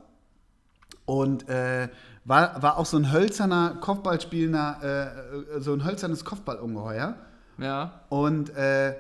[1.11, 1.89] Und äh,
[2.25, 7.17] war, war auch so ein hölzerner Kopfballspielender, äh, äh so ein hölzernes Kopfballungeheuer.
[7.59, 8.03] Ja.
[8.11, 8.95] Und äh,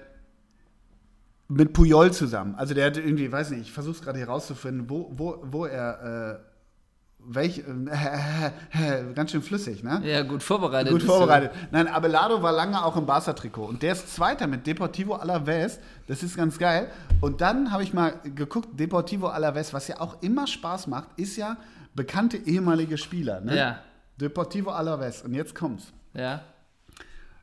[1.46, 2.56] mit Puyol zusammen.
[2.56, 5.66] Also der hat irgendwie, weiß nicht, ich versuche es gerade hier rauszufinden, wo, wo, wo
[5.66, 10.02] er, äh, welch, äh, ganz schön flüssig, ne?
[10.04, 10.90] Ja, gut vorbereitet.
[10.90, 11.06] Gut du.
[11.06, 11.52] vorbereitet.
[11.70, 13.66] Nein, Abelardo war lange auch im Barca-Trikot.
[13.66, 15.78] Und der ist Zweiter mit Deportivo Alaves.
[16.08, 16.90] Das ist ganz geil.
[17.20, 21.36] Und dann habe ich mal geguckt, Deportivo Alaves, was ja auch immer Spaß macht, ist
[21.36, 21.56] ja
[21.94, 23.40] bekannte ehemalige Spieler.
[23.40, 23.57] Ne?
[23.57, 23.81] Ja.
[24.20, 25.22] Deportivo Alaves.
[25.22, 25.92] Und jetzt kommt's.
[26.14, 26.42] Ja.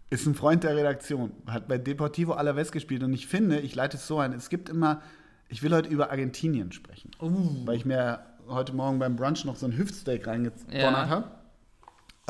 [0.09, 1.31] Ist ein Freund der Redaktion.
[1.47, 3.03] Hat bei Deportivo Alaves gespielt.
[3.03, 5.01] Und ich finde, ich leite es so ein, es gibt immer,
[5.49, 7.11] ich will heute über Argentinien sprechen.
[7.19, 11.09] Weil ich mir heute Morgen beim Brunch noch so ein Hüftsteak reingedonnert Ja.
[11.09, 11.31] habe.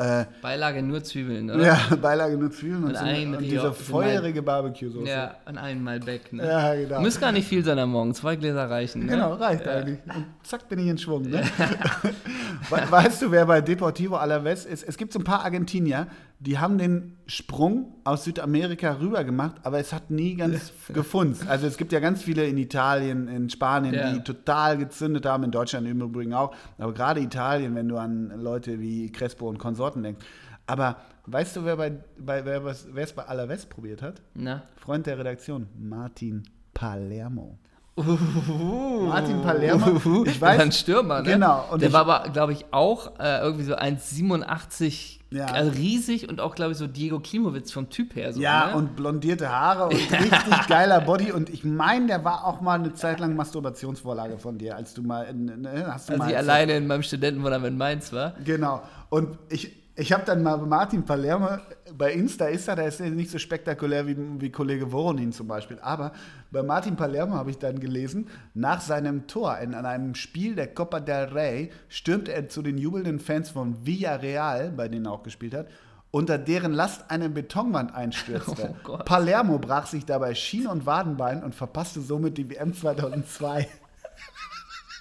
[0.00, 1.64] Äh, Beilage nur Zwiebeln, oder?
[1.64, 5.08] ja, Beilage nur Zwiebeln und, Und ein und Rio- diese so feuerige Barbecue-Soße.
[5.10, 6.46] Ja, an einen Malbec, ne?
[6.46, 7.00] Ja, genau.
[7.00, 9.12] Muss gar nicht viel sein am Morgen, zwei Gläser reichen, ne?
[9.12, 9.98] Genau, reicht eigentlich.
[10.06, 11.22] Und zack, bin ich in Schwung.
[11.22, 11.42] Ne?
[12.70, 14.84] We- weißt du, wer bei Deportivo Alaves ist?
[14.86, 16.06] Es gibt so ein paar Argentinier,
[16.40, 21.46] die haben den Sprung aus Südamerika rüber gemacht, aber es hat nie ganz gefunzt.
[21.48, 24.12] Also es gibt ja ganz viele in Italien, in Spanien, Ja.
[24.12, 26.54] die total gezündet haben, in Deutschland im Übrigen auch.
[26.78, 30.24] Aber gerade Italien, wenn du an Leute wie Crespo und Konsorten denkst.
[30.66, 30.96] Aber
[31.26, 34.22] weißt du, wer bei, bei wer was- wer es bei Alaves probiert hat?
[34.34, 34.62] Na?
[34.76, 37.58] Freund der Redaktion, Martin Palermo.
[37.98, 39.06] Uhuhu.
[39.08, 40.24] Martin Palermo, Uhuhu.
[40.26, 41.32] ich war weiß- ein Stürmer, ne?
[41.32, 45.46] Genau, und der ich- war aber, glaube ich, auch äh, irgendwie so 1,87 Ja.
[45.46, 48.32] also riesig und auch, glaube ich, so Diego Klimowitz vom Typ her.
[48.32, 48.76] So, Ja, ne?
[48.76, 51.32] und blondierte Haare und richtig geiler Body.
[51.32, 55.02] Und ich meine, der war auch mal eine Zeit lang Masturbationsvorlage von dir, als du
[55.02, 58.34] mal, in, ne, hast du Als mal ich alleine in meinem Studentenwohnheim in Mainz war.
[58.44, 58.82] Genau.
[59.10, 61.48] Und ich, ich habe dann mal Martin Palermo,
[61.92, 65.80] bei Insta ist er, der ist nicht so spektakulär wie, wie Kollege Voronin zum Beispiel.
[65.80, 66.12] Aber
[66.52, 70.72] bei Martin Palermo habe ich dann gelesen, nach seinem Tor in, an einem Spiel der
[70.72, 75.24] Copa del Rey stürmte er zu den jubelnden Fans von Villarreal, bei denen er auch
[75.24, 75.66] gespielt hat,
[76.12, 78.76] unter deren Last eine Betonwand einstürzte.
[78.88, 78.98] Oh.
[78.98, 83.68] Palermo brach sich dabei Schiene und Wadenbein und verpasste somit die WM 2002.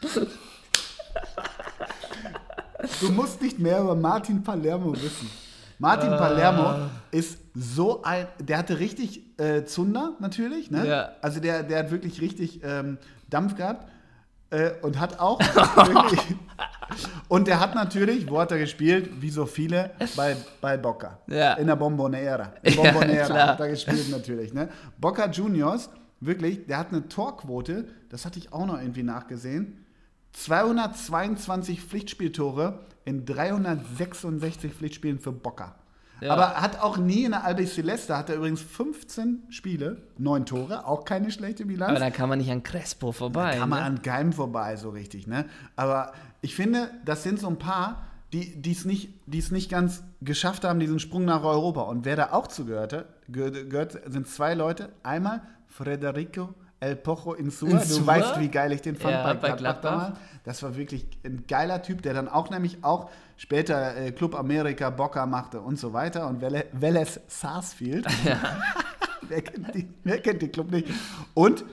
[3.02, 5.30] Du musst nicht mehr über Martin Palermo wissen.
[5.80, 6.18] Martin Ah.
[6.18, 10.88] Palermo ist so ein, der hatte richtig äh, Zunder natürlich, ne?
[10.88, 11.12] Ja.
[11.22, 12.98] Also der, der hat wirklich richtig ähm,
[13.30, 13.88] Dampf gehabt
[14.50, 15.40] äh, und hat auch
[15.76, 16.22] wirklich,
[17.28, 21.20] und der hat natürlich, wo hat er gespielt, wie so viele, bei, bei Boca.
[21.28, 21.54] Ja.
[21.54, 22.54] In der Bombonera.
[22.64, 23.48] In Ja, Bombonera klar.
[23.50, 24.70] hat er gespielt natürlich, ne?
[25.00, 25.90] Boca Juniors,
[26.22, 29.86] wirklich, der hat eine Torquote, das hatte ich auch noch irgendwie nachgesehen,
[30.44, 35.76] 222 Pflichtspieltore in 366 Pflichtspielen für Boca.
[36.22, 36.34] Ja.
[36.34, 41.06] Aber hat auch nie in der Albiceleste, hat er übrigens 15 Spiele, 9 Tore, auch
[41.06, 41.92] keine schlechte Bilanz.
[41.92, 43.58] Aber da kann man nicht an Crespo vorbei.
[43.58, 43.86] Kann man ne?
[43.86, 45.46] an keinem vorbei, so richtig, ne?
[45.76, 50.80] Aber ich finde, das sind so ein paar, die es nicht, nicht ganz geschafft haben,
[50.80, 51.82] diesen Sprung nach Europa.
[51.84, 54.90] Und wer da auch zugehörte, gehört, gehört, sind zwei Leute.
[55.04, 57.70] Einmal Federico El Pocho Insua.
[57.80, 57.98] Insua?
[58.00, 59.92] Du weißt, wie geil ich den fand Ja, bei bei Gladbach, Gladbach.
[59.92, 60.20] damals.
[60.44, 64.90] Das war wirklich ein geiler Typ, der dann auch nämlich auch später äh, Club America,
[64.90, 66.28] Boca machte und so weiter.
[66.28, 68.06] Und Vélez Vélez Sarsfield.
[69.28, 70.88] wer, kennt die, wer kennt den Club nicht?
[71.34, 71.66] Und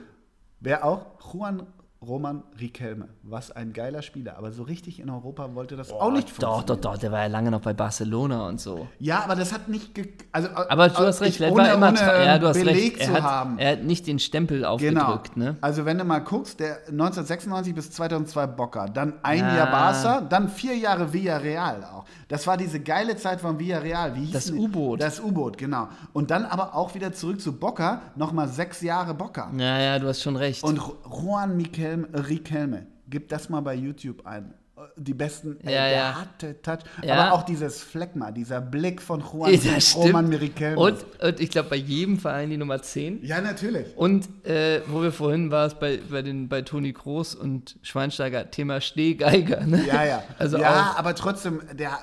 [0.59, 1.05] wer auch?
[1.33, 1.63] Juan
[2.07, 3.09] Roman Riquelme.
[3.23, 4.37] Was ein geiler Spieler.
[4.37, 7.27] Aber so richtig in Europa wollte das auch nicht Doch, doch, doch, der war ja
[7.27, 8.87] lange noch bei Barcelona und so.
[8.99, 9.91] Ja, aber das hat nicht.
[10.31, 11.93] Also, Aber du hast recht, ich, vielleicht ohne, war er immer
[12.25, 12.99] ja, du hast Beleg recht.
[13.01, 13.57] Er zu hat, haben.
[13.59, 14.69] er hat nicht den Stempel Genau.
[14.73, 15.57] aufgedrückt, ne?
[15.61, 19.55] Also wenn du mal guckst, der 1996 bis 2002 Boca, dann ein Ja.
[19.57, 22.05] Jahr Barca, dann vier Jahre Villarreal auch.
[22.27, 24.15] Das war diese geile Zeit von Villarreal.
[24.15, 24.51] Wie hieß Das?
[24.51, 25.01] U-Boot.
[25.01, 25.87] Das U-Boot, genau.
[26.13, 29.51] Und dann aber auch wieder zurück zu Boca, nochmal sechs Jahre Boca.
[29.57, 30.63] Ja, ja, du hast schon recht.
[30.63, 34.53] Und Ju- Juan Miquel, Riquelme, gib das mal bei YouTube ein.
[34.97, 36.15] Die besten, Ja, der ja.
[36.21, 36.79] hatte Touch.
[37.01, 37.15] Ja.
[37.15, 40.33] Aber auch dieses Phlegma, dieser Blick von Juan Ja, Roman.
[40.33, 40.77] Riquelme.
[40.77, 43.23] Und, und ich glaube, bei jedem Verein die Nummer 10.
[43.23, 43.95] ja, natürlich.
[43.95, 48.51] Und äh, wo wir vorhin war es bei, bei, den, bei Toni Kroos und Schweinsteiger,
[48.51, 49.65] Thema Stehgeiger.
[49.65, 49.85] Ne?
[49.87, 50.23] Ja, ja.
[50.39, 51.97] Also ja, auch, aber trotzdem, der,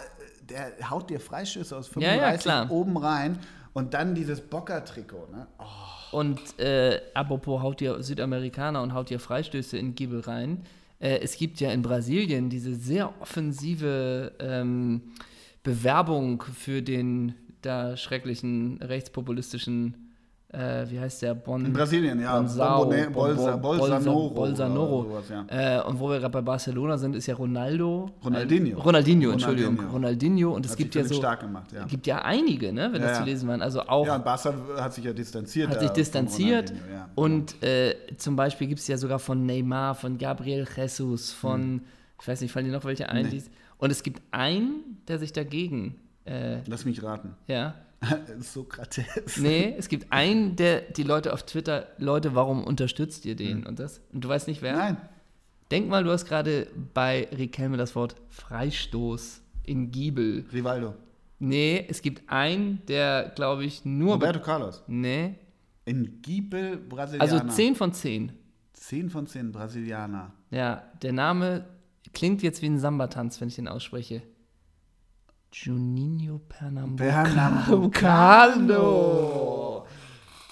[0.49, 2.71] der haut dir Freischüsse aus Ja, ja, 35 klar.
[2.71, 3.39] oben rein
[3.75, 5.29] und dann dieses Bocker-Trikot.
[5.31, 5.47] Ne?
[5.59, 5.65] Oh,
[6.12, 10.62] und äh, apropos haut ihr Südamerikaner und haut ihr Freistöße in Giebel rein.
[11.01, 15.03] Äh, es gibt ja in Brasilien diese sehr offensive ähm,
[15.62, 20.12] Bewerbung für den da schrecklichen rechtspopulistischen
[20.53, 21.35] äh, wie heißt der?
[21.35, 22.37] Bon, In Brasilien, ja.
[22.38, 24.27] Bonsao, Bombone- Bolsa- Bolsonaro.
[24.29, 25.79] oder sowas, ja.
[25.81, 28.11] äh, und wo wir gerade bei Barcelona sind, ist ja Ronaldo.
[28.25, 28.79] Ronaldinho.
[28.79, 29.77] Äh, Ronaldinho, Entschuldigung.
[29.77, 29.93] Ronaldinho.
[29.95, 30.55] Ronaldinho.
[30.55, 31.15] Und es Hat gibt ja so.
[31.15, 31.85] stark gemacht, ja.
[31.87, 33.61] gibt ja einige, ne, wenn Ja, das zu lesen war.
[33.61, 35.69] Also auch Ja, und Barca hat sich ja distanziert.
[35.71, 36.73] hat da sich distanziert.
[37.15, 41.83] Und äh, zum Beispiel gibt es ja sogar von Neymar, von Gabriel Jesus, von,
[42.21, 43.25] ich weiß nicht, fallen dir noch welche ein?
[43.27, 43.33] Hm.
[43.37, 43.43] Nee.
[43.79, 47.35] Und es gibt einen, der sich dagegen, äh, Lass mich raten.
[47.47, 47.75] ja.
[48.41, 49.37] Sokrates.
[49.37, 53.79] Nee, es gibt einen, der die Leute auf Twitter, Leute, warum unterstützt ihr den und
[53.79, 54.01] das?
[54.13, 54.75] Und du weißt nicht wer?
[54.75, 54.97] Nein.
[55.71, 60.45] Denk mal, du hast gerade bei Riquelme das Wort Freistoß in Giebel.
[60.53, 60.95] Rivaldo.
[61.39, 64.15] Nee, es gibt einen, der, glaube ich, nur.
[64.15, 64.83] Roberto Carlos.
[64.89, 65.37] Nee.
[65.85, 67.33] In Giebel Brasilianer.
[67.33, 68.33] Also 10 von 10.
[68.75, 70.33] 10 von 10 Brasilianer.
[70.51, 71.65] Ja, der Name
[72.13, 74.23] klingt jetzt wie ein Samba-Tanz, wenn ich den ausspreche.
[75.53, 77.25] Juninho Pernambucano.
[78.33, 79.87] Pernambucano.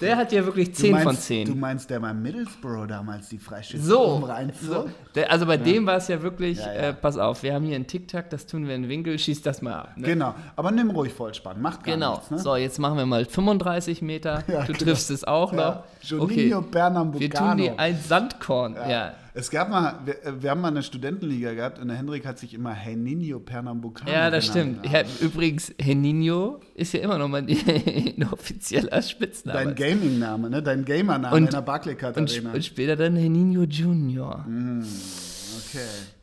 [0.00, 1.60] Der hat ja wirklich Du 10 meinst, von Du 10.
[1.60, 4.62] meinst, der bei Middlesbrough damals die Freischüsse So, umreinzog?
[4.86, 4.88] so.
[5.14, 6.80] Der, also bei dem war es ja wirklich, Ja, ja.
[6.88, 9.42] Äh, pass auf, wir haben hier einen TikTok, das tun wir in den Winkel, schieß
[9.42, 9.90] das mal ab.
[9.96, 10.06] Ne?
[10.06, 10.34] Genau.
[10.56, 11.60] Aber nimm ruhig Vollspann.
[11.60, 12.12] Macht gar Genau.
[12.14, 12.30] nichts.
[12.30, 12.38] Ne?
[12.38, 14.42] So, jetzt machen wir mal 35 Meter.
[14.48, 14.78] Ja, du genau.
[14.84, 15.58] triffst es auch noch.
[15.58, 15.84] Ja.
[16.00, 17.20] Juninho Pernambucano.
[17.20, 18.76] Wir tun dir ein Sandkorn.
[18.88, 19.12] Ja.
[19.32, 22.52] Es gab mal, wir, wir haben mal eine Studentenliga gehabt und der Hendrik hat sich
[22.52, 24.78] immer Heninho Pernambucano Ja, das genannt.
[24.88, 24.92] stimmt.
[24.94, 27.46] Ja, übrigens, Henninho ist ja immer noch mein
[28.16, 29.58] inoffizieller Spitzname.
[29.66, 30.62] Dein Gaming-Name, ne?
[30.62, 32.50] Dein Gamer-Name Und- in der Barclaycard und, Arena.
[32.50, 34.44] sp- und später dann Henninho Junior.
[34.48, 35.78] okay.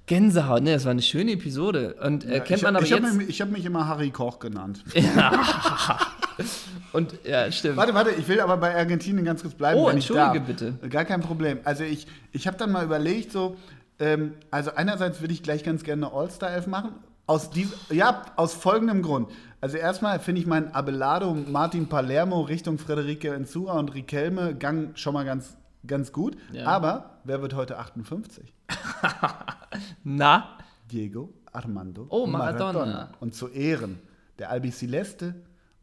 [0.08, 1.96] Gänsehaut, ne, das war eine schöne Episode.
[2.04, 3.14] Und äh, Ja, kennt ich man hab- aber ich hab jetzt.
[3.16, 4.84] Mich, ich habe mich immer Harry Koch genannt.
[6.94, 7.78] und ja, stimmt.
[7.78, 10.74] Warte, warte, ich will aber bei Argentinien ganz kurz bleiben, Oh, entschuldige bitte.
[10.90, 11.60] Gar kein Problem.
[11.64, 13.58] Also ich, ich habe dann mal überlegt, so,
[14.00, 16.92] ähm, also einerseits würde ich gleich ganz gerne eine All-Star-Elf machen.
[17.26, 19.30] Aus dies, ja, aus folgendem Grund.
[19.60, 25.14] Also erstmal finde ich meinen Abelardo, Martin Palermo Richtung Frederike Enzura und Riquelme Gang schon
[25.14, 26.38] mal ganz, ganz gut.
[26.54, 26.66] Ja.
[26.68, 28.54] Aber wer wird heute 58?
[30.04, 30.58] Na,
[30.92, 33.12] Diego Armando Oh, Maradona.
[33.20, 34.00] Und zu Ehren
[34.40, 35.36] der Albi Celeste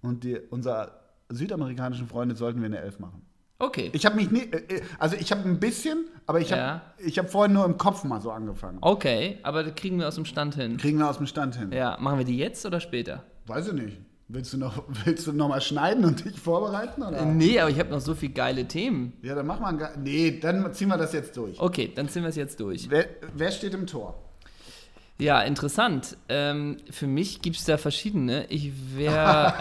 [0.03, 0.93] und die, unserer
[1.29, 3.23] südamerikanischen Freunde sollten wir eine Elf machen.
[3.59, 3.91] okay.
[3.93, 6.83] Ich habe mich nie, äh, also ich habe ein bisschen, aber ich habe Ja.
[6.99, 8.79] ich habe vorhin nur im Kopf mal so angefangen.
[8.81, 10.77] Okay, aber das kriegen wir aus dem Stand hin.
[10.77, 11.73] Kriegen wir aus dem Stand hin.
[11.73, 13.25] Ja, machen wir die jetzt oder später?
[13.47, 13.99] Weiß ich nicht.
[14.29, 17.03] Willst du noch, willst du noch mal schneiden und dich vorbereiten?
[17.03, 17.25] Oder?
[17.25, 19.13] Nee, aber ich habe noch so viele geile Themen.
[19.23, 21.61] Ja, dann machen wir ein, Ga- Nee, dann ziehen wir das jetzt durch.
[21.61, 22.89] Okay, dann ziehen wir es jetzt durch.
[22.89, 24.19] Wer, wer steht im Tor?
[25.17, 26.17] Ja, interessant.
[26.29, 28.47] Ähm, für mich gibt es da verschiedene.
[28.49, 29.55] Ich wäre.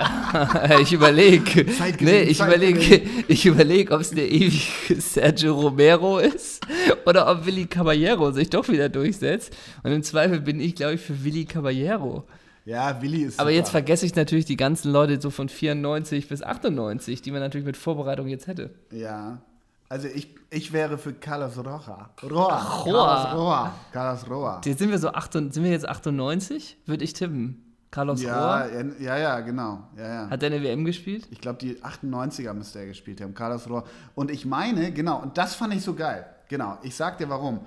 [0.82, 1.65] ich überlege.
[1.99, 6.65] Nee, ich überlege, ich überlege, ob es der ewige Sergio Romero ist
[7.06, 9.56] oder ob Willy Caballero sich doch wieder durchsetzt.
[9.84, 12.23] Und im Zweifel bin ich, glaube ich, für Willy Caballero.
[12.65, 13.58] Ja, Willi ist Aber super.
[13.58, 17.65] jetzt vergesse ich natürlich die ganzen Leute so von 94 bis 98, die man natürlich
[17.65, 18.73] mit Vorbereitung jetzt hätte.
[18.91, 19.41] Ja.
[19.89, 22.10] Also ich, ich wäre für Carlos Roja.
[22.23, 22.58] Roa.
[22.84, 22.84] Roa.
[22.86, 23.73] Carlos Roa.
[23.91, 24.62] Carlos Roa.
[24.65, 26.78] Jetzt sind wir so 8, sind wir jetzt 98?
[26.86, 27.60] Würde ich tippen.
[27.91, 28.86] Carlos Ja, Rohr.
[28.99, 29.84] ja, ja, genau.
[29.95, 30.30] Ja, ja.
[30.32, 31.28] Hat der eine WM gespielt?
[31.30, 33.84] Ich glaube, die 98er müsste er gespielt haben, Carlos Rohr.
[34.15, 36.26] Und ich meine, genau, und das fand ich so geil.
[36.47, 37.60] Genau, ich sag dir warum.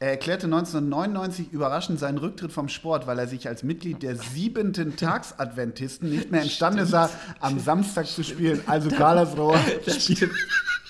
[0.00, 4.94] Er erklärte 1999 überraschend seinen Rücktritt vom Sport, weil er sich als Mitglied der siebenten
[4.94, 8.62] Tagsadventisten nicht mehr imstande sah, am Samstag zu spielen.
[8.66, 9.58] Also Carlos Rohr.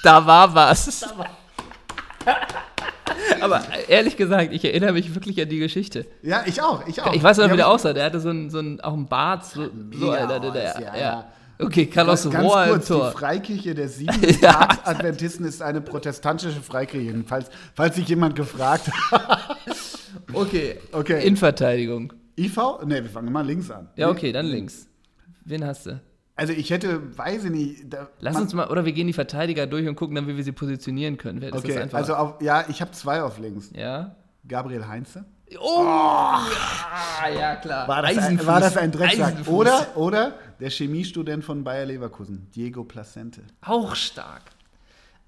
[0.03, 1.07] Da war was.
[3.40, 6.05] Aber ehrlich gesagt, ich erinnere mich wirklich an die Geschichte.
[6.21, 7.14] Ja, ich auch, ich auch.
[7.14, 7.94] Ich weiß noch, wie der aussah.
[7.94, 9.47] Der hatte so einen, so einen auch einen Bart.
[9.47, 11.33] So, so Alter, der, der, ja, ja, ja.
[11.61, 13.11] Okay, Carlos Ganz, ganz Rohr kurz, Tor.
[13.11, 19.57] die Freikirche der siebten Tagsadventisten ist eine protestantische Freikirche, falls, falls sich jemand gefragt hat.
[20.33, 21.25] Okay, Okay.
[21.27, 22.12] Innenverteidigung.
[22.38, 22.57] IV?
[22.85, 23.88] Ne, wir fangen mal links an.
[23.97, 24.87] Ja, okay, dann links.
[25.44, 26.01] Wen hast du?
[26.37, 27.85] Also ich hätte, weiß ich nicht.
[28.21, 30.53] Lass uns mal, oder wir gehen die Verteidiger durch und gucken dann, wie wir sie
[30.53, 31.40] positionieren können.
[31.40, 33.71] Das Okay, also auf, ja, ich habe zwei auf links.
[33.75, 34.14] ja.
[34.47, 35.27] Gabriel Heinze.
[35.61, 35.83] Oh!
[35.85, 37.87] Ja, ja, klar.
[37.88, 39.27] War das, ein, war das ein Drecksack?
[39.33, 39.53] Eisenfuß.
[39.55, 43.42] Oder, oder der Chemiestudent von Bayer Leverkusen, Diego Placente.
[43.62, 44.42] Auch stark.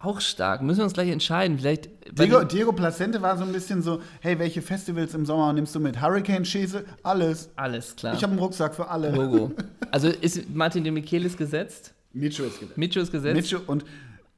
[0.03, 0.63] Auch stark.
[0.63, 1.59] Müssen wir uns gleich entscheiden.
[1.59, 1.91] Vielleicht.
[2.15, 5.75] bei Diego, Diego Placente war so ein bisschen so, hey, welche Festivals im Sommer nimmst
[5.75, 6.01] du mit?
[6.01, 6.85] Hurricane-Schäse?
[7.03, 7.51] Alles.
[7.57, 8.15] Alles klar.
[8.15, 9.11] Ich habe einen Rucksack für alle.
[9.11, 9.53] Logo.
[9.93, 11.93] Also ist Martin de Michelis gesetzt?
[12.13, 12.79] Micho ist gesetzt.
[12.79, 13.35] Micho ist gesetzt?
[13.35, 13.85] Micho und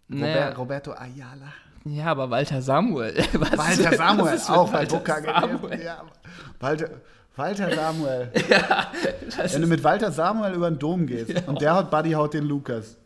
[0.09, 0.46] Naja.
[0.48, 1.52] Robert, Roberto Ayala.
[1.85, 3.14] Ja, aber Walter Samuel.
[3.35, 5.83] Was- Walter Samuel, ist auch bei Walter Boca Samuel?
[5.83, 6.05] Ja,
[6.59, 6.88] Walter,
[7.37, 8.31] Walter Samuel.
[9.37, 12.12] Das Wenn du ist, mit Walter Samuel über den Dom gehst und der haut Buddy
[12.12, 12.97] haut den Lukas.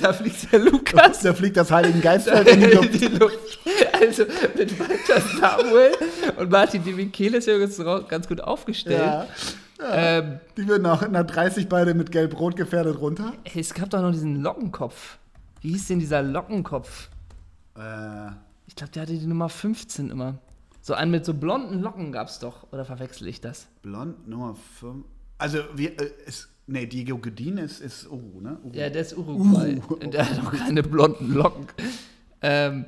[0.00, 2.94] da fliegt der Lukas Da fliegt das Heiligen Geistfeld in die Luft.
[2.94, 3.58] die Luft.
[3.92, 4.24] Also
[4.56, 5.92] mit Walter Samuel
[6.38, 9.00] und Martin de Michelis ja jetzt rau- ganz gut aufgestellt.
[9.02, 9.26] Ja.
[9.92, 13.32] Ähm, Die würden auch nach 30 beide mit Gelb-Rot gefährdet runter.
[13.54, 15.18] es gab doch noch diesen Lockenkopf.
[15.62, 17.08] Wie hieß denn dieser Lockenkopf?
[17.76, 18.28] Äh,
[18.66, 20.34] Ich glaube, der hatte die Nummer 15 immer.
[20.82, 22.72] So einen mit so blonden Locken gab's doch.
[22.72, 23.66] Oder verwechsel ich das?
[23.82, 25.04] blond Nummer 5.
[25.38, 28.58] Also, wir, äh, ist, nee, Diego Godin ist, ist Uru, ne?
[28.62, 28.74] Uru.
[28.74, 29.80] Ja, der ist Uruguay.
[29.88, 29.94] Uh.
[30.10, 31.66] Der hat auch keine blonden Locken.
[32.42, 32.84] Ähm,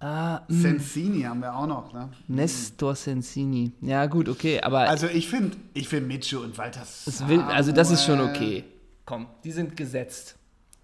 [0.00, 2.10] ah, mh, Sensini haben wir auch noch, ne?
[2.28, 3.72] Nestor Sensini.
[3.80, 7.72] Ja, gut, okay, aber Also, ich finde ich find Micho und Walter es will, also
[7.72, 8.64] das ist schon Samuel- okay.
[9.04, 10.36] Komm, die sind gesetzt.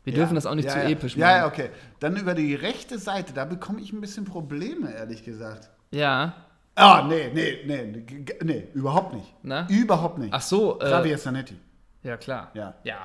[0.04, 0.88] Wir Ja, dürfen das auch nicht ja, zu ja.
[0.88, 1.20] episch machen.
[1.28, 1.70] Ja, ja, okay.
[2.00, 5.70] Dann über die rechte Seite, da bekomme ich ein bisschen Probleme, ehrlich gesagt.
[5.90, 6.34] Ja.
[6.74, 8.04] Ah, nee, nee, nee,
[8.42, 9.34] nee, überhaupt nicht.
[9.42, 9.66] Na?
[9.70, 10.32] Überhaupt nicht.
[10.34, 11.56] Ach so, äh, Javier Zanetti.
[12.02, 12.50] ja klar.
[12.54, 12.74] Ja.
[12.84, 12.98] ja.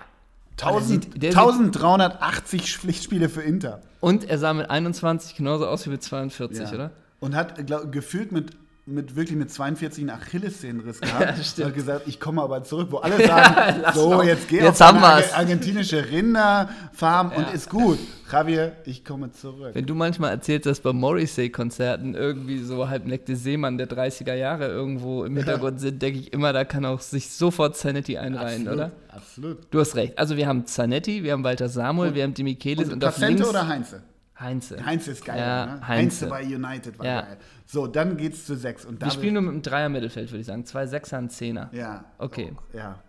[0.57, 3.81] 1000, sieht- der sieht- 1380 Pflichtspiele für Inter.
[4.01, 6.73] Und er sah mit 21 genauso aus wie mit 42, Ja.
[6.75, 6.91] oder?
[7.19, 8.51] Und hat glaub, gefühlt mit,
[8.87, 11.57] mit wirklich mit 42 einen Achillessehnenriss gehabt.
[11.57, 11.65] Ja.
[11.67, 14.25] Hat gesagt, ich komme aber zurück, wo alle sagen, lass so, mal.
[14.25, 15.31] jetzt geh Jetzt auf haben eine wir's.
[15.31, 17.51] Arge- argentinische Rinderfarm und Ja.
[17.51, 17.99] ist gut.
[18.31, 19.71] Javier, ich komme zurück.
[19.73, 25.25] Wenn du manchmal erzählst, dass bei Morrissey-Konzerten irgendwie so halbnackte Seemann der 30er Jahre irgendwo
[25.25, 28.91] im Hintergrund sind, denke ich immer, da kann auch sich sofort Zanetti einreihen, Absolut, oder?
[29.09, 29.57] Absolut.
[29.69, 30.17] Du hast recht.
[30.17, 33.17] Also wir haben Zanetti, wir haben Walter Samuel, wir haben die Michelis und, Und auf
[33.19, 34.01] links oder Heinze?
[34.41, 34.83] Heinze.
[34.85, 35.87] Heinze ist geil, Ja, ne?
[35.87, 36.27] Heinze.
[36.27, 37.21] bei United war Ja.
[37.21, 37.37] geil.
[37.65, 38.83] So, dann geht's zu sechs.
[38.85, 40.65] Und Wir spielen nur mit einem Dreier-Mittelfeld, würde ich sagen.
[40.65, 41.69] Zwei Sechser, ein Zehner.
[41.73, 42.03] Ja.
[42.17, 42.53] Okay.
[42.73, 42.99] Ja.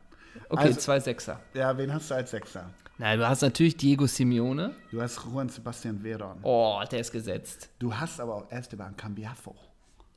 [0.49, 1.40] Okay, Also- zwei Sechser.
[1.55, 2.71] Ja, wen hast du als Sechser?
[2.99, 4.73] Na, du hast natürlich Diego Simeone.
[4.90, 6.38] Du hast Juan Sebastian Veron.
[6.42, 7.71] Oh, der ist gesetzt.
[7.79, 9.57] Du hast aber auch Esteban Cambiafo.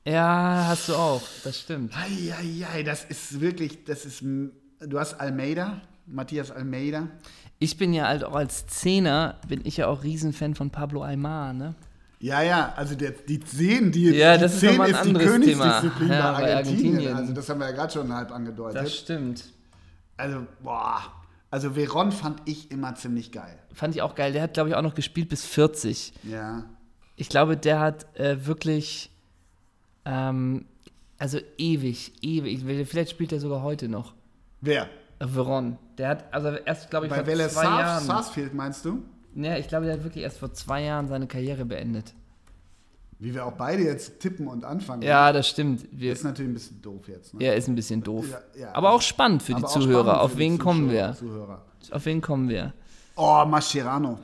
[0.06, 1.22] Ja, hast du auch.
[1.44, 1.94] Das stimmt.
[1.98, 7.08] Eieiei, das ist wirklich, das ist, du hast Almeida, Matthias Almeida.
[7.60, 11.54] Ich bin ja halt auch als Zehner, bin ich ja auch Riesenfan von Pablo Aymar,
[11.54, 11.74] ne?
[12.20, 15.06] Ja, ja, also der, die 10, die, Ja, die das ist 10 nochmal ein ist
[15.06, 16.10] die Königsdisziplin.
[16.10, 16.56] Ja, bei, Argentinien.
[16.58, 17.16] Argentinien.
[17.16, 18.90] Also das haben wir ja gerade schon halb Das angedeutet.
[18.92, 19.44] stimmt.
[20.18, 21.02] Also, boah,
[21.52, 23.58] also Veron fand ich immer ziemlich geil.
[23.74, 24.32] Fand ich auch geil.
[24.34, 26.14] Der hat, glaube ich, auch noch gespielt bis 40.
[26.24, 26.64] Ja,
[27.18, 29.12] Ich glaube, der hat äh, wirklich,
[30.06, 30.66] ähm,
[31.18, 32.64] also ewig, ewig.
[32.88, 34.14] Vielleicht spielt er sogar heute noch.
[34.62, 34.90] wer?
[35.20, 35.78] Veron.
[35.98, 38.04] Der hat, also erst, glaube ich, Bei vor Welle zwei Sars- Jahren.
[38.06, 39.04] Sarsfield meinst du?
[39.36, 42.14] Ja, ich glaube, der hat wirklich erst vor zwei Jahren seine Karriere beendet.
[43.20, 45.02] Wie wir auch beide jetzt tippen und anfangen.
[45.02, 45.86] Ja, das stimmt.
[45.92, 47.34] Wir, Ist natürlich ein bisschen doof jetzt.
[47.34, 47.46] Ne?
[47.46, 48.26] ja, ist ein bisschen doof.
[48.30, 48.76] Ja, ja.
[48.76, 50.22] Aber auch spannend für die Aber Zuhörer.
[50.22, 51.14] Auf wen kommen wir?
[51.18, 51.62] Zuhörer.
[51.92, 52.74] Auf wen kommen wir?
[53.16, 54.20] Oh, Mascherano.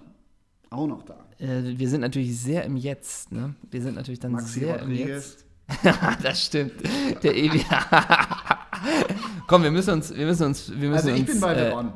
[0.69, 1.15] Auch noch da.
[1.39, 3.55] Äh, wir sind natürlich sehr im Jetzt, ne?
[3.69, 5.07] Wir sind natürlich dann Maxi sehr im Rodriguez.
[5.07, 5.45] Jetzt.
[6.23, 6.73] das stimmt.
[7.23, 7.63] Der Ewi.
[9.51, 11.57] Komm, wir müssen uns, wir müssen uns, wir müssen Also ich uns, bin bei äh,
[11.57, 11.91] Veron.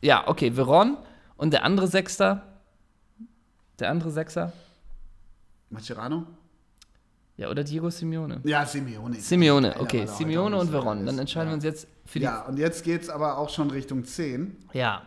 [0.00, 0.96] Ja, okay, Veron
[1.36, 2.42] und der andere Sechster.
[3.78, 4.52] Der andere Sechser?
[5.70, 6.26] Mascherano?
[7.36, 8.40] Ja, oder Diego Simeone.
[8.42, 9.14] Ja, Simeone.
[9.20, 11.06] Simeone, okay, Simeone und Veron.
[11.06, 11.52] Dann entscheiden ja.
[11.52, 12.24] wir uns jetzt für die.
[12.24, 14.56] Ja, und jetzt geht's aber auch schon Richtung 10.
[14.72, 15.02] Ja.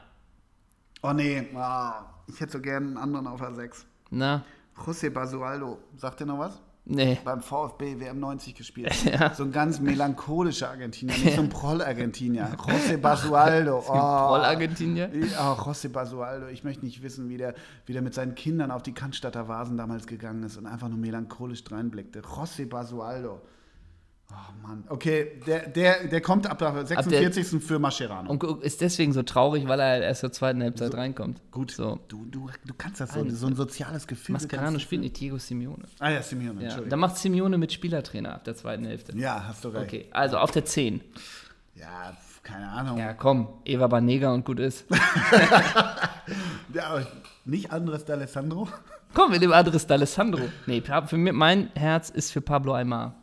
[1.03, 3.85] Oh nee, ah, ich hätte so gerne einen anderen auf der 6.
[4.11, 4.45] Na?
[4.77, 6.57] José Basualdo, sagt ihr noch was?
[6.83, 7.19] Nee.
[7.23, 8.95] Beim VfB WM 90 gespielt.
[9.11, 9.33] Ja.
[9.33, 12.55] So ein ganz melancholischer Argentinier, nicht so ein Proll-Argentinier.
[12.57, 13.79] José Basualdo.
[13.79, 13.91] Oh.
[13.91, 15.09] Proll-Argentinier?
[15.13, 16.47] Ja, José Basualdo.
[16.47, 19.77] Ich möchte nicht wissen, wie der, wie der mit seinen Kindern auf die Cannstatter Vasen
[19.77, 22.21] damals gegangen ist und einfach nur melancholisch reinblickte.
[22.21, 23.41] José Basualdo.
[24.31, 24.83] Oh Mann.
[24.87, 27.61] Okay, der, der, der kommt ab der 46.
[27.61, 28.29] für Mascherano.
[28.29, 31.41] Und ist deswegen so traurig, weil er erst zur zweiten Halbzeit reinkommt.
[31.51, 31.99] Gut, So.
[32.07, 34.33] du, du, du kannst das so, so ein soziales Gefühl.
[34.33, 35.83] Mascherano spielt nicht Diego Simeone.
[35.99, 36.79] Ah ja, Simeone, Ja.
[36.81, 39.17] Dann macht Simeone mit Spielertrainer ab der zweiten Hälfte.
[39.17, 39.83] Ja, hast du recht.
[39.85, 41.01] Okay, also auf der 10.
[41.75, 42.97] Ja, keine Ahnung.
[42.97, 44.85] Ja, komm, Eva Banega und gut ist.
[46.73, 47.07] Ja, aber
[47.45, 48.67] nicht Andres D'Alessandro?
[49.13, 50.39] komm, wir nehmen Andres D'Alessandro.
[50.65, 53.15] Nee, für mein Herz ist für Pablo Aymar.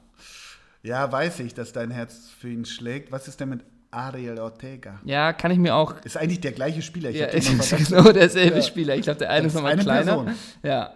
[0.82, 3.10] Ja, weiß ich, dass dein Herz für ihn schlägt.
[3.12, 5.00] Was ist denn mit Ariel Ortega?
[5.04, 5.94] Ja, kann ich mir auch.
[6.04, 7.10] Ist eigentlich der gleiche Spieler.
[7.10, 8.62] Ich Ja, ist genau derselbe Ja.
[8.62, 8.96] Spieler.
[8.96, 10.16] Ich glaube, der eine Das ist nochmal eine kleiner.
[10.24, 10.34] Person.
[10.62, 10.92] Ja.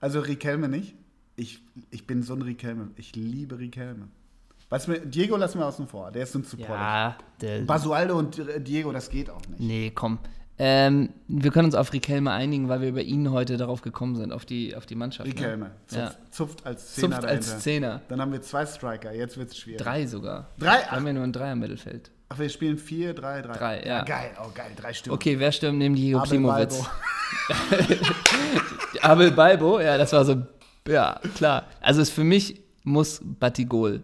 [0.00, 0.94] Also Riquelme nicht.
[1.36, 2.90] Ich, ich bin so ein Riquelme.
[2.96, 4.08] Ich liebe Riquelme.
[4.70, 6.10] Was mir, Diego lassen wir außen vor.
[6.10, 6.68] Der ist zu prollig.
[6.68, 7.62] Ja, der.
[7.62, 9.60] Basualdo und Diego, das geht auch nicht.
[9.60, 10.18] Nee, komm.
[10.60, 14.32] Ähm, wir können uns auf Riquelme einigen, weil wir über ihn heute darauf gekommen sind,
[14.32, 15.28] auf die, auf die Mannschaft.
[15.28, 15.66] Riquelme.
[15.66, 15.70] Ne?
[15.86, 16.30] Zupft, Ja.
[16.32, 17.58] zupft als Zehner Zupft als.
[17.60, 18.02] Zehner.
[18.08, 19.14] Dann haben wir zwei Striker.
[19.14, 19.80] Jetzt wird es schwierig.
[19.80, 20.48] Drei sogar.
[20.58, 20.78] Drei?
[20.78, 22.10] Wir haben ja nur ein Dreier-Mittelfeld.
[22.30, 23.52] Ach, wir spielen vier, drei, drei.
[23.56, 24.02] Drei, ja.
[24.02, 25.12] Geil, oh geil, drei Stück.
[25.12, 26.82] Okay, wer stürmt neben Diego Abel Klimowitz?
[27.48, 28.04] Balbo.
[29.00, 30.42] Abel Balbo, ja, das war so,
[30.86, 31.64] ja, klar.
[31.80, 34.02] Also es für mich muss Batigol.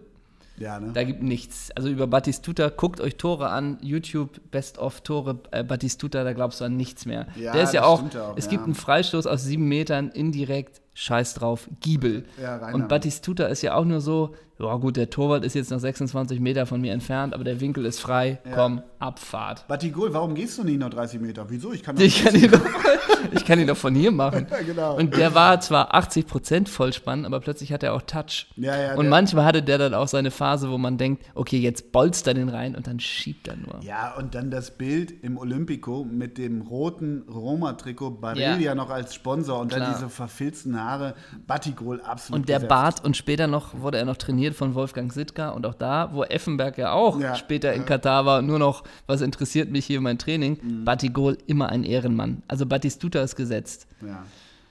[0.56, 0.92] Ja, ne?
[0.92, 1.70] Da gibt nichts.
[1.72, 6.60] Also über Batistuta, guckt euch Tore an, YouTube, Best of Tore, äh, Batistuta, da glaubst
[6.60, 7.26] du an nichts mehr.
[7.36, 8.50] Ja, Der ist ja auch, auch, es ja.
[8.52, 12.24] gibt einen Freistoß aus sieben Metern indirekt, scheiß drauf, Giebel.
[12.40, 15.80] Ja, und Batistuta ist ja auch nur so, ja gut, der Torwart ist jetzt noch
[15.80, 18.54] 26 Meter von mir entfernt, aber der Winkel ist frei, Ja.
[18.54, 19.66] komm, Abfahrt.
[19.68, 21.46] Batigol, warum gehst du nicht nur 30 Meter?
[21.50, 21.72] Wieso?
[21.72, 22.60] Ich kann Ich kann ihn doch,
[23.32, 24.46] ich kann ihn doch von hier machen.
[24.54, 24.96] Ja, genau.
[24.96, 28.46] Und der war zwar 80% Vollspann, aber plötzlich hat er auch Touch.
[28.56, 32.26] Ja, und manchmal hatte der dann auch seine Phase, wo man denkt, okay, jetzt bolzt
[32.28, 33.80] er den rein und dann schiebt er nur.
[33.82, 38.74] Ja, und dann das Bild im Olympico mit dem roten Roma-Trikot, Barilla Ja.
[38.76, 39.80] noch als Sponsor und Klar.
[39.80, 41.14] dann diese verfilzten Haare,
[41.46, 42.68] Batigol absolut Und der gesetzt.
[42.68, 46.22] Bart und später noch wurde er noch trainiert von Wolfgang Sittger und auch da, wo
[46.24, 47.86] Effenberg ja auch Ja, später in ja.
[47.86, 50.84] Katar war, nur noch, was interessiert mich hier mein Training, Mhm.
[50.84, 52.42] Batigol immer ein Ehrenmann.
[52.48, 53.86] Also Batistuta ist gesetzt.
[54.06, 54.24] Ja.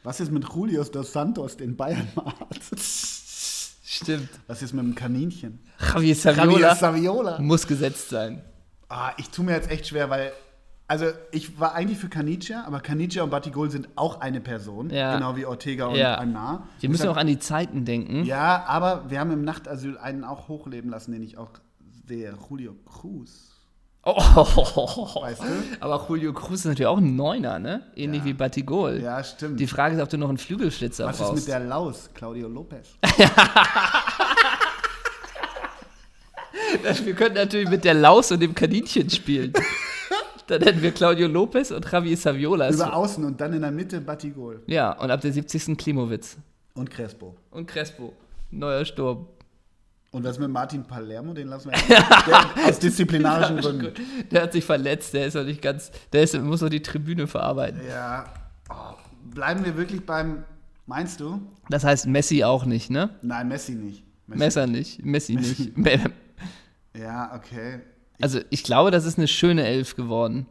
[0.03, 2.59] Was ist mit Julius dos Santos, den Bayern hat?
[3.85, 4.29] Stimmt.
[4.47, 5.59] Was ist mit dem Kaninchen?
[5.79, 7.39] Javier Javier Saviola Saviola.
[7.39, 8.41] muss gesetzt sein.
[8.89, 10.31] Ah, ich tue mir jetzt echt schwer, weil.
[10.93, 14.91] Also, ich war eigentlich für Canicia, aber Canicia und Batigol sind auch eine Person.
[14.91, 15.15] Ja.
[15.15, 16.19] Genau wie Ortega und Ja.
[16.19, 16.67] Aymar.
[16.81, 18.25] Wir müssen auch an die Zeiten denken.
[18.25, 21.49] Ja, aber wir haben im Nachtasyl einen auch hochleben lassen, den ich auch
[22.07, 22.35] sehe.
[22.47, 23.49] Julio Cruz.
[24.03, 25.45] Oh, Weißt du?
[25.79, 27.81] Aber Julio Cruz ist natürlich auch ein Neuner, ne?
[27.95, 28.25] Ähnlich Ja.
[28.25, 28.99] wie Batigol.
[29.01, 29.59] Ja, stimmt.
[29.59, 31.35] Die Frage ist, ob du noch einen Flügelschlitzer Was ist brauchst.
[31.35, 32.11] mit der Laus?
[32.13, 32.89] Claudio Lopez.
[37.05, 39.53] Wir könnten natürlich mit der Laus und dem Kaninchen spielen.
[40.47, 42.69] Dann hätten wir Claudio Lopez und Javier Saviola.
[42.69, 44.61] Über außen und dann in der Mitte Batigol.
[44.67, 45.77] Ja, und ab der 70.
[45.77, 46.37] Klimowitz.
[46.73, 47.35] Und Crespo.
[47.51, 48.13] Und Crespo.
[48.51, 49.27] Neuer Sturm.
[50.11, 51.33] Und was mit Martin Palermo?
[51.33, 51.77] Den lassen wir
[52.27, 53.93] der, aus disziplinarischen Gründen.
[54.29, 57.25] Der hat sich verletzt, der ist noch nicht ganz, der ist, muss noch die Tribüne
[57.25, 57.81] verarbeiten.
[57.87, 58.25] Ja.
[58.69, 60.43] Oh, bleiben wir wirklich beim.
[60.85, 61.41] Meinst du?
[61.69, 63.09] Das heißt Messi auch nicht, ne?
[63.21, 64.03] Nein, Messi nicht.
[64.27, 64.39] Messi.
[64.39, 65.73] Messer nicht, Messi, Messi.
[65.75, 65.99] nicht.
[66.95, 67.79] Ja, okay.
[68.21, 70.45] Also ich glaube, das ist eine schöne Elf geworden.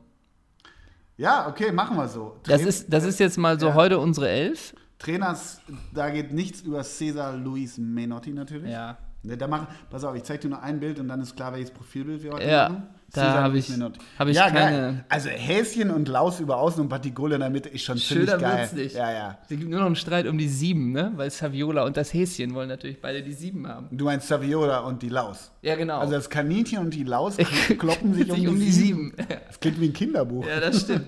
[1.17, 2.37] Ja, okay, machen wir so.
[2.45, 3.75] Das Train- ist, das ist jetzt mal so Ja.
[3.75, 4.75] heute unsere Elf.
[4.99, 5.61] Trainers,
[5.93, 8.71] da geht nichts über Cesar Luis Menotti natürlich.
[8.71, 8.99] Ja.
[9.25, 11.53] Ne, da machen, pass auf, ich zeig dir nur ein Bild und dann ist klar,
[11.53, 12.83] welches Profilbild wir heute Ja, machen.
[13.13, 13.81] da Cesar hab Luis ich-
[14.19, 15.05] hab ich ja, keine- Geil.
[15.09, 18.41] Also Häschen und Laus über außen und Batigol in der Mitte ist schon Schöner ziemlich
[18.41, 18.59] geil.
[18.59, 18.97] wird's nicht.
[18.97, 19.39] Ja, ja.
[19.45, 21.13] Es gibt nur noch einen Streit um die Sieben, ne?
[21.15, 23.87] Weil Saviola und das Häschen wollen natürlich beide die Sieben haben.
[23.97, 25.53] Du meinst Saviola und die Laus.
[25.63, 25.99] Ja, genau.
[26.01, 27.37] Also das Kaninchen und die Laus
[27.79, 29.13] kloppen sich um, die, Sieben.
[29.13, 29.15] Sieben.
[29.47, 30.45] Das klingt wie ein Kinderbuch.
[30.49, 31.07] Ja, das stimmt.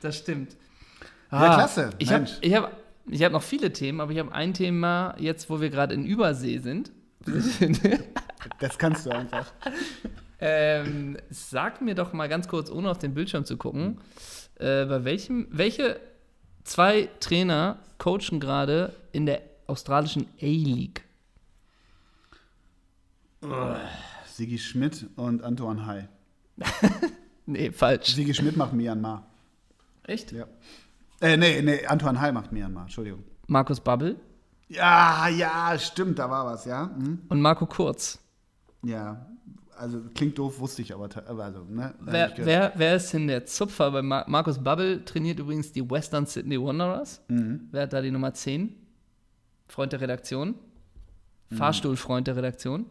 [0.00, 0.56] Das stimmt.
[1.30, 1.90] Ja, klasse.
[1.98, 2.72] Ich habe ich hab,
[3.06, 6.04] ich hab noch viele Themen, aber ich habe ein Thema jetzt, wo wir gerade in
[6.04, 6.90] Übersee sind.
[8.58, 9.52] Das kannst du einfach.
[10.40, 13.98] ähm, sag mir doch mal ganz kurz, ohne auf den Bildschirm zu gucken,
[14.56, 16.00] äh, bei welchem, welche
[16.64, 21.04] zwei Trainer coachen gerade in der australischen A-League?
[24.26, 26.08] Sigi Schmidt und Antoine Hai.
[27.44, 28.14] Nee, falsch.
[28.14, 29.26] Sigi Schmidt macht Myanmar.
[30.04, 30.30] Echt?
[30.30, 30.46] Ja.
[31.20, 33.24] Äh, nee, nee, Antoine Hai macht Myanmar, Entschuldigung.
[33.48, 34.16] Markus Babbel
[34.74, 36.90] Ja, ja, stimmt, da war was, ja.
[36.96, 37.22] Hm?
[37.28, 38.18] und Marco Kurz.
[38.82, 39.26] Ja,
[39.76, 41.08] also klingt doof, wusste ich aber,
[41.38, 41.94] also, ne?
[42.00, 43.90] Wer, wer, wer ist denn der Zupfer?
[43.90, 47.20] Bei Mar Markus Babbel trainiert übrigens die Western Sydney Wanderers.
[47.28, 47.68] Mhm.
[47.70, 48.74] Wer hat da die Nummer 10?
[49.68, 50.54] Freund der Redaktion.
[51.50, 51.56] Mhm.
[51.56, 52.86] Fahrstuhlfreund der Redaktion.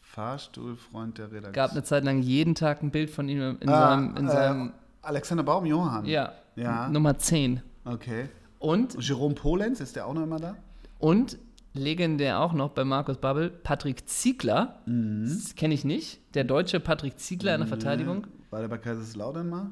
[0.00, 1.52] Fahrstuhlfreund der Redaktion.
[1.52, 4.30] Gab eine Zeit lang jeden Tag ein Bild von ihm in Ah, seinem, in äh,
[4.32, 6.06] seinem Alexander Baum-Johann.
[6.06, 6.88] ja, Ja.
[6.88, 7.62] Nummer 10.
[7.84, 8.28] Okay.
[8.58, 10.56] Und, Jerome Polenz, ist der auch noch immer da?
[10.98, 11.38] Und
[11.74, 14.80] legendär auch noch bei Markus Babbel, Patrick Ziegler.
[14.86, 15.24] Mhm.
[15.24, 16.20] Das kenne ich nicht.
[16.34, 18.26] Der deutsche Patrick Ziegler in der Verteidigung.
[18.50, 19.66] War der bei Kaiserslautern mal?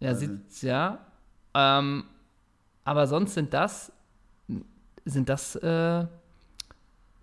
[0.00, 0.98] Ja, Also- sieht, ja.
[1.54, 2.04] Ähm,
[2.84, 3.92] aber sonst sind das,
[5.04, 6.06] sind das, äh,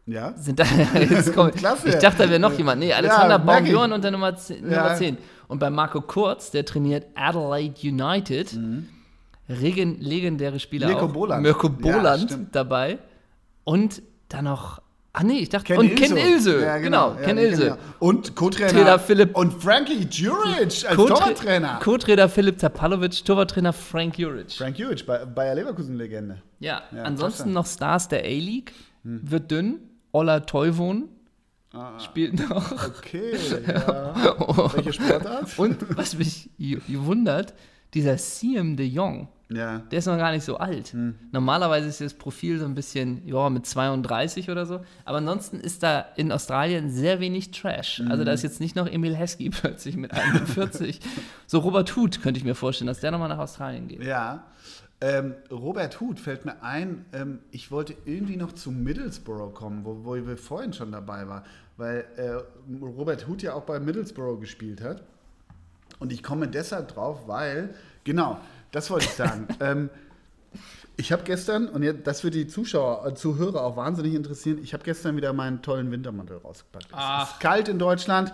[0.07, 0.33] Ja.
[0.37, 0.63] sind da,
[0.99, 1.89] jetzt komm, Klasse.
[1.89, 2.79] ich dachte, da wäre noch jemand.
[2.79, 3.37] Nee, Alexander Ja.
[3.37, 4.83] Baumjohann und der Nummer 10, Ja.
[4.83, 5.17] Nummer 10.
[5.47, 8.57] Und bei Marco Kurz, der trainiert Adelaide United,
[9.49, 10.93] regen, legendäre Spieler Mhm.
[10.93, 11.13] Mirko auch.
[11.13, 11.43] Boland.
[11.43, 12.55] Mirko Ja, Boland stimmt.
[12.55, 12.99] dabei.
[13.65, 14.81] Und dann noch,
[15.13, 16.19] ach nee, ich dachte, Ken und Ken Ilse.
[16.53, 17.61] Ilse, Ja, genau, Ja, Ken Ilse.
[17.65, 17.77] wir.
[17.99, 21.79] Und Co-Trainer Trainer Philipp- Und Frankie Juric als Torwarttrainer.
[21.83, 24.51] Co-Trainer Philipp Tapalovic, Torwarttrainer Frank Juric.
[24.53, 26.41] Frank Juric, Bay- Bayer Leverkusen-Legende.
[26.59, 28.71] Ja, Ja, ansonsten noch Stars der A-League.
[29.03, 29.79] Wird dünn.
[30.13, 31.09] Ola Toivon
[31.73, 32.71] Ah, spielt noch.
[32.87, 33.33] okay,
[33.67, 34.15] ja.
[34.75, 35.59] Welche Sportart?
[35.59, 36.49] Und was mich
[36.87, 37.53] wundert,
[37.95, 39.79] dieser Siem de Jong, Ja.
[39.79, 40.89] der ist noch gar nicht so alt.
[40.89, 41.15] Hm.
[41.31, 44.81] Normalerweise ist das Profil so ein bisschen, ja, mit 32 oder so.
[45.05, 48.01] Aber ansonsten ist da in Australien sehr wenig Trash.
[48.01, 48.25] Also Hm.
[48.25, 50.99] da ist jetzt nicht noch Emil Heskey plötzlich mit 41.
[51.47, 54.03] so Robert Huth könnte ich mir vorstellen, dass der nochmal nach Australien geht.
[54.03, 54.43] Ja.
[55.01, 60.05] Ähm, Robert Huth fällt mir ein, ähm, ich wollte irgendwie noch zu Middlesbrough kommen, wo,
[60.05, 61.43] wo wir vorhin schon dabei waren,
[61.75, 62.39] weil äh,
[62.81, 65.03] Robert Huth ja auch bei Middlesbrough gespielt hat.
[65.99, 67.69] Und ich komme deshalb drauf, weil,
[68.03, 68.39] genau,
[68.71, 69.47] das wollte ich sagen.
[69.59, 69.89] ähm,
[70.97, 74.73] Ich habe gestern, und jetzt, das wird die Zuschauer, äh, Zuhörer auch wahnsinnig interessieren, ich
[74.73, 76.87] habe gestern wieder meinen tollen Wintermantel rausgepackt.
[76.91, 78.31] Es ist kalt in Deutschland.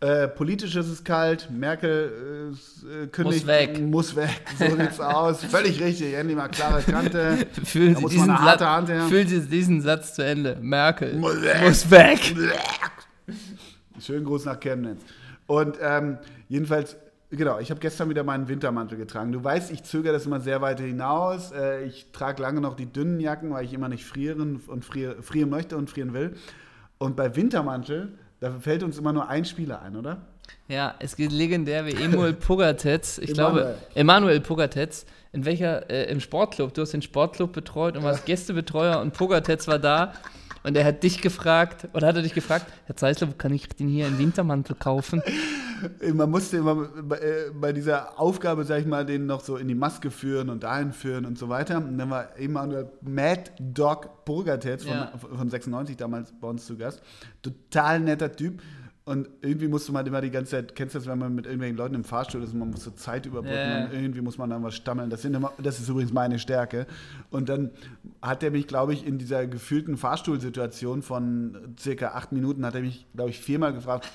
[0.00, 3.80] Äh, politisch ist es kalt, Merkel äh, kündigt, Muss weg.
[3.80, 5.42] muss weg, so sieht's aus.
[5.42, 7.48] Völlig richtig, endlich mal klare Kante.
[7.64, 9.02] Fühlen Da Sie, diesen Satz, Hand her.
[9.08, 10.56] fühlen Sie diesen Satz zu Ende.
[10.60, 11.62] Merkel Muss weg.
[11.62, 12.20] muss weg.
[14.00, 15.00] Schönen Gruß nach Chemnitz.
[15.48, 16.18] Und ähm,
[16.48, 16.96] jedenfalls,
[17.30, 19.32] genau, ich habe gestern wieder meinen Wintermantel getragen.
[19.32, 21.52] Du weißt, ich zögere das immer sehr weit hinaus.
[21.52, 25.16] Äh, ich trage lange noch die dünnen Jacken, weil ich immer nicht frieren und frier,
[25.22, 26.34] frieren möchte und frieren will.
[26.98, 30.22] Und bei Wintermantel, da fällt uns immer nur ein Spieler ein, oder?
[30.68, 33.18] Ja, es geht legendär wie Emil Pogatetz.
[33.18, 33.62] Ich Emanuel.
[33.62, 35.06] glaube, Emanuel Pogatetz.
[35.32, 36.72] In welcher, äh, im Sportclub.
[36.72, 40.14] Du hast den Sportclub betreut und warst Gästebetreuer und Pogatetz war da.
[40.64, 43.68] Und er hat dich gefragt, oder hat er dich gefragt, Herr Zeisler, wo kann ich
[43.68, 45.22] den hier in Wintermantel kaufen?
[46.14, 49.68] Man musste immer bei, äh, bei dieser Aufgabe, sag ich mal, den noch so in
[49.68, 51.78] die Maske führen und dahin führen und so weiter.
[51.78, 55.12] Und dann war Emanuel Mad Dog Burgertetz von, Ja.
[55.16, 57.02] von 96 damals bei uns zu Gast.
[57.42, 58.60] Total netter Typ.
[59.04, 61.78] Und irgendwie musste man immer die ganze Zeit, kennst du das, wenn man mit irgendwelchen
[61.78, 63.84] Leuten im Fahrstuhl ist und man muss so Zeit überbrücken Ja.
[63.86, 65.08] und irgendwie muss man dann was stammeln.
[65.08, 66.86] Das, sind immer, das ist übrigens meine Stärke.
[67.30, 67.70] Und dann
[68.20, 72.82] hat er mich, glaube ich, in dieser gefühlten Fahrstuhlsituation von circa acht Minuten, hat er
[72.82, 74.06] mich, glaube ich, viermal gefragt,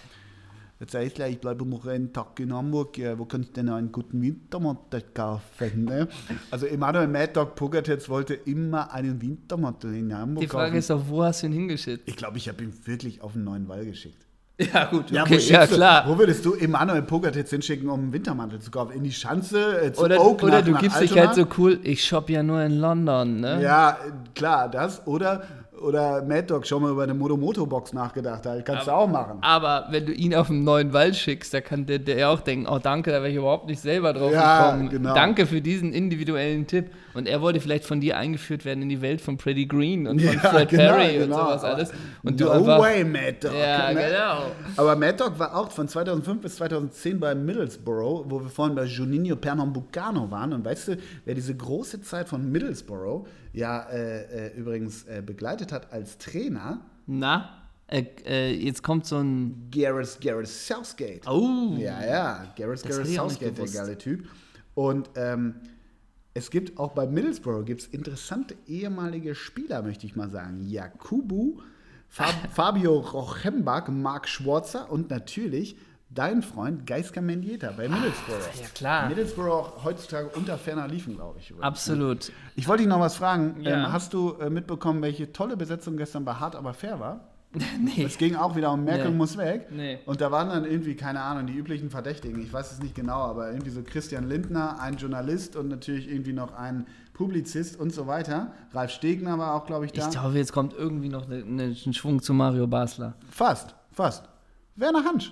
[0.84, 2.98] Jetzt heißt ich bleibe noch einen Tag in Hamburg.
[2.98, 5.86] Ja, wo kann ich denn einen guten Wintermantel kaufen?
[5.86, 6.10] Ne?
[6.52, 10.78] Also Emanuel Mad Dog Pogatetz wollte immer einen Wintermantel in Hamburg Die Frage kaufen.
[10.80, 12.04] ist doch, wo hast du ihn hingeschickt?
[12.06, 14.26] ich glaube, ich habe ihn wirklich auf den neuen Wall geschickt.
[14.60, 16.04] Ja, gut, Ja, wo, ja klar.
[16.06, 18.92] wo würdest du Emanuel Pogatetz hinschicken, um einen Wintermantel zu kaufen?
[18.92, 21.80] In die Schanze, äh, zu Oder, Oak oder nach- du gibst dich halt so cool,
[21.84, 23.62] ich shop ja nur in London, ne?
[23.64, 25.08] Ja, äh, klar, das.
[25.08, 25.44] Oder,
[25.84, 28.46] oder Mad Dog, schon mal über eine Moto-Moto-Box nachgedacht.
[28.46, 28.66] Halt.
[28.66, 29.40] Kannst du auch machen.
[29.42, 32.68] Aber wenn du ihn auf einen neuen Wald schickst, da kann der, der auch denken,
[32.68, 34.90] oh danke, da wäre ich überhaupt nicht selber drauf Ja, gekommen.
[34.90, 35.14] genau.
[35.14, 36.90] Danke für diesen individuellen Tipp.
[37.14, 40.22] Und er wollte vielleicht von dir eingeführt werden in die Welt von Freddie Green und
[40.22, 41.38] von Ja, Fred genau, Perry und genau.
[41.38, 41.92] sowas alles.
[42.24, 43.54] Und du no einfach, way, Mad Dog.
[43.54, 44.02] Ja, ne?
[44.02, 44.52] genau.
[44.78, 48.86] Aber Mad Dog war auch von 2005 bis 2010 bei Middlesbrough, wo wir vorhin bei
[48.86, 50.54] Juninho Pernambucano waren.
[50.54, 55.72] Und weißt du, wer diese große Zeit von Middlesbrough ja äh, äh, übrigens äh, begleitet
[55.72, 56.82] hat als Trainer?
[57.06, 61.28] Na, äh, äh, jetzt kommt so ein, Gareth, Gareth Southgate.
[61.28, 64.28] oh, Ja, ja, Gareth, Gareth Southgate, der geile Typ.
[64.74, 65.56] Und ähm,
[66.34, 70.66] es gibt auch bei Middlesbrough gibt's interessante ehemalige Spieler, möchte ich mal sagen.
[70.66, 71.62] Jakubu,
[72.10, 75.76] Fab, Fabio Rochembach, Marc Schwarzer und natürlich
[76.10, 78.62] dein Freund Geiska Mendieta bei Middlesbrough.
[78.62, 79.10] ja, klar.
[79.10, 81.50] Middlesbrough auch heutzutage unter ferner Liefen, glaube ich.
[81.50, 81.66] übrigens.
[81.66, 82.32] absolut.
[82.56, 83.62] Ich wollte dich noch was fragen.
[83.62, 83.86] Ja.
[83.86, 87.33] Ähm, hast du äh, mitbekommen, welche tolle Besetzung gestern bei Hart aber fair war?
[87.80, 88.04] nee.
[88.04, 89.16] Es ging auch wieder um Merkel Nee.
[89.18, 89.68] muss weg.
[89.72, 90.00] Nee.
[90.06, 92.42] Und da waren dann irgendwie, keine Ahnung, die üblichen Verdächtigen.
[92.42, 96.34] Ich weiß es nicht genau, aber irgendwie so Christian Lindner, ein Journalist und natürlich irgendwie
[96.34, 98.52] noch ein Publizist und so weiter.
[98.74, 100.06] Ralf Stegner war auch, glaube ich, da.
[100.08, 103.14] Ich glaube, jetzt kommt irgendwie noch ne, ne, ein Schwung zu Mario Basler.
[103.30, 104.28] fast, fast.
[104.76, 105.32] Werner Hansch.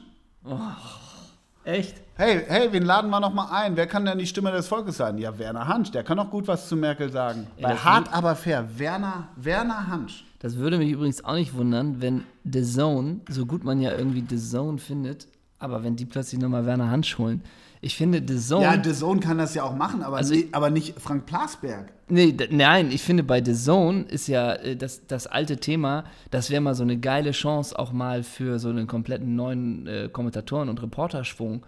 [1.63, 2.01] Echt?
[2.15, 3.75] Hey, hey, wen laden wir noch mal ein?
[3.75, 5.17] Wer kann denn die Stimme des Volkes sein?
[5.17, 5.91] Ja, Werner Hansch.
[5.91, 7.47] Der kann auch gut was zu Merkel sagen.
[7.57, 8.67] Ja, Bei hart, aber fair.
[8.77, 10.25] Werner, Werner Hansch.
[10.41, 14.23] Das würde mich übrigens auch nicht wundern, wenn The Zone, so gut man ja irgendwie
[14.27, 15.27] The Zone findet,
[15.59, 17.41] aber wenn die plötzlich nochmal Werner Hansch holen.
[17.83, 18.63] Ich finde The Zone.
[18.63, 21.91] Ja, The Zone kann das ja auch machen, aber, Also- nie, aber nicht Frank Plasberg.
[22.09, 26.49] Nee, nein, ich finde bei The Zone ist ja äh, das, das alte Thema, das
[26.49, 30.69] wäre mal so eine geile Chance auch mal für so einen kompletten neuen äh, Kommentatoren-
[30.69, 31.65] und Reporterschwung.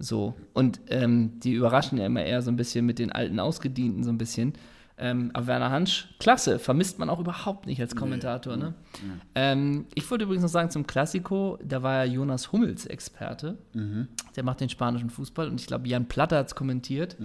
[0.00, 0.34] So.
[0.52, 4.10] Und ähm, die überraschen ja immer eher so ein bisschen mit den alten Ausgedienten so
[4.10, 4.52] ein bisschen.
[4.98, 8.56] Ähm, aber Werner Hansch, klasse, vermisst man auch überhaupt nicht als Kommentator.
[8.56, 8.74] Ne?
[9.34, 13.58] Ähm, ich wollte übrigens noch sagen zum Klassiko, da war ja Jonas Hummels Experte.
[14.34, 17.16] Der macht den spanischen Fußball und ich glaube, Jan Platter hat es kommentiert.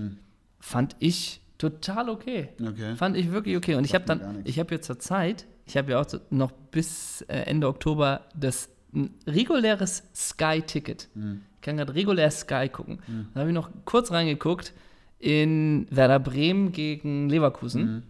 [0.60, 2.50] Fand ich total okay.
[2.62, 2.96] Okay.
[2.96, 3.76] Fand ich wirklich okay.
[3.76, 7.22] Und ich habe dann, ich habe jetzt zur Zeit, ich habe ja auch noch bis
[7.24, 11.08] äh, Ende Oktober das ein reguläres Sky-Ticket.
[11.14, 11.44] Hm.
[11.56, 13.00] Ich kann gerade regulär Sky gucken.
[13.34, 14.74] Da habe ich noch kurz reingeguckt
[15.22, 17.82] in Werder Bremen gegen Leverkusen.
[17.82, 18.04] Hm.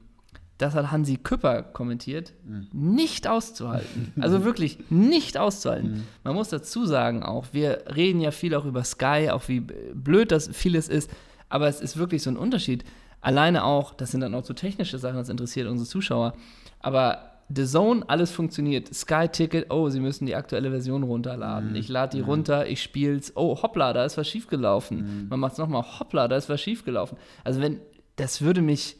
[0.57, 2.33] Das hat Hansi Küpper kommentiert.
[2.45, 2.67] Hm.
[2.71, 4.13] Nicht auszuhalten.
[4.19, 5.95] Also wirklich nicht auszuhalten.
[5.95, 6.03] Hm.
[6.23, 10.31] Man muss dazu sagen auch, wir reden ja viel auch über Sky, auch wie blöd
[10.31, 11.11] das vieles ist.
[11.49, 12.85] Aber es ist wirklich so ein Unterschied.
[13.19, 16.33] Alleine auch, das sind dann auch so technische Sachen, das interessiert unsere Zuschauer.
[16.79, 18.93] Aber The Zone, alles funktioniert.
[18.93, 21.75] Sky Ticket, oh, Sie müssen die aktuelle Version runterladen.
[21.75, 23.33] Ich lade die runter, ich spiel's.
[23.35, 25.27] Oh, hoppla, da ist was schiefgelaufen.
[25.29, 27.17] Man macht's nochmal, hoppla, da ist was schiefgelaufen.
[27.43, 27.79] Also wenn,
[28.15, 28.97] das würde mich,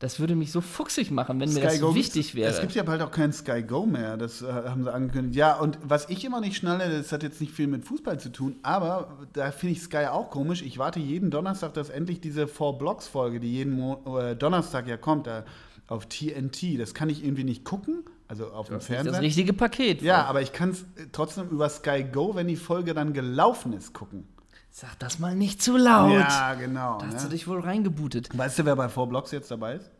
[0.00, 2.50] Das würde mich so fuchsig machen, wenn mir Sky das Go wichtig wäre.
[2.50, 5.36] Es gibt ja bald auch kein Sky Go mehr, das äh, haben sie angekündigt.
[5.36, 8.30] Ja, und was ich immer nicht schnalle, das hat jetzt nicht viel mit Fußball zu
[8.30, 10.62] tun, aber da finde ich Sky auch komisch.
[10.62, 14.88] Ich warte jeden Donnerstag, dass endlich diese Four Blocks Folge, die jeden Mo äh, Donnerstag
[14.88, 15.44] ja kommt, da
[15.86, 19.20] auf TNT, das kann ich irgendwie nicht gucken, also auf dem das Fernseher.
[19.20, 20.02] richtige Paket.
[20.02, 23.92] Ja, aber ich kann es trotzdem über Sky Go, wenn die Folge dann gelaufen ist,
[23.92, 24.26] gucken.
[24.70, 26.10] Sag das mal nicht zu laut.
[26.12, 26.98] Ja, genau.
[26.98, 27.34] Da hast du Ne?
[27.34, 28.36] dich wohl reingebootet.
[28.36, 29.90] Weißt du, wer bei Four Blocks jetzt dabei ist?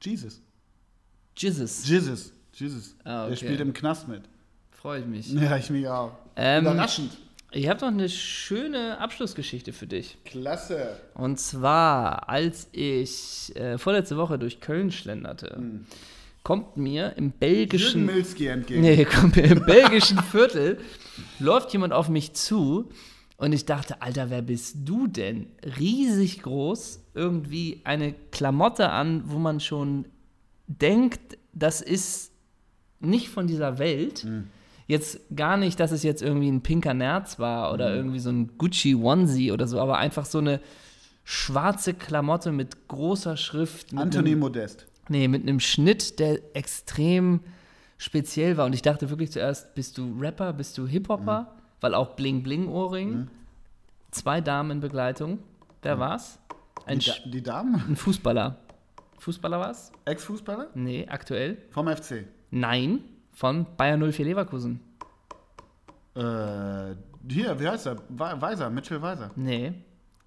[0.00, 0.40] Jesus.
[1.36, 1.86] Jesus.
[1.86, 2.32] Jesus.
[2.54, 2.96] Jesus.
[3.04, 3.36] Ah, Der okay.
[3.36, 4.22] spielt im Knast mit.
[4.70, 5.32] Freue ich mich.
[5.32, 6.12] Ja, ich mich auch.
[6.36, 7.16] Ähm, Überraschend.
[7.54, 10.16] Ich habe noch eine schöne Abschlussgeschichte für dich.
[10.24, 10.96] Klasse.
[11.14, 15.60] Und zwar, als ich äh, vorletzte Woche durch Köln schlenderte,
[16.42, 18.06] kommt mir im belgischen.
[18.06, 18.80] Milski entgegen.
[18.80, 20.78] Nee, kommt mir im belgischen Viertel,
[21.38, 22.90] läuft jemand auf mich zu
[23.36, 25.48] und ich dachte, Alter, wer bist du denn?
[25.78, 30.06] Riesig groß, irgendwie eine Klamotte an, wo man schon
[30.68, 32.32] denkt, das ist
[33.00, 34.26] nicht von dieser Welt.
[34.86, 38.58] Jetzt gar nicht, dass es jetzt irgendwie ein pinker Nerz war oder irgendwie so ein
[38.58, 40.60] Gucci Onesie oder so, aber einfach so eine
[41.24, 43.92] schwarze Klamotte mit großer Schrift.
[43.92, 44.86] Mit Anthony einem- Modest.
[45.08, 47.40] Nee, mit einem Schnitt, der extrem
[47.98, 48.66] speziell war.
[48.66, 51.54] Und ich dachte wirklich zuerst, bist du Rapper, bist du Hip-Hopper?
[51.80, 53.28] Weil auch Bling-Bling-Ohrring.
[54.10, 55.38] Zwei Damen in Begleitung.
[55.82, 56.38] Wer war's?
[56.86, 57.74] Ein, Die, da die Damen?
[57.88, 58.58] ein Fußballer.
[59.18, 59.92] Fußballer war's?
[60.04, 60.68] Ex-Fußballer?
[60.74, 61.58] Nee, aktuell.
[61.70, 62.24] Vom FC.
[62.50, 63.00] Nein,
[63.32, 64.80] von Bayern 04 Leverkusen.
[66.14, 66.94] Äh,
[67.28, 67.96] hier, wie heißt er?
[68.08, 69.30] We- Weiser, Mitchell Weiser.
[69.36, 69.72] Nee,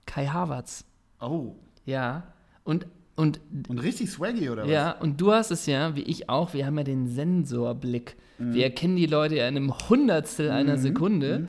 [0.06, 0.84] Kai Havertz.
[1.20, 1.56] Oh.
[1.86, 2.24] Ja.
[2.64, 4.70] Und, und Und richtig swaggy, oder was?
[4.72, 8.16] Ja, und du hast es ja, wie ich auch, wir haben ja den Sensorblick.
[8.38, 11.48] Wir erkennen die Leute ja in einem Hundertstel einer Sekunde.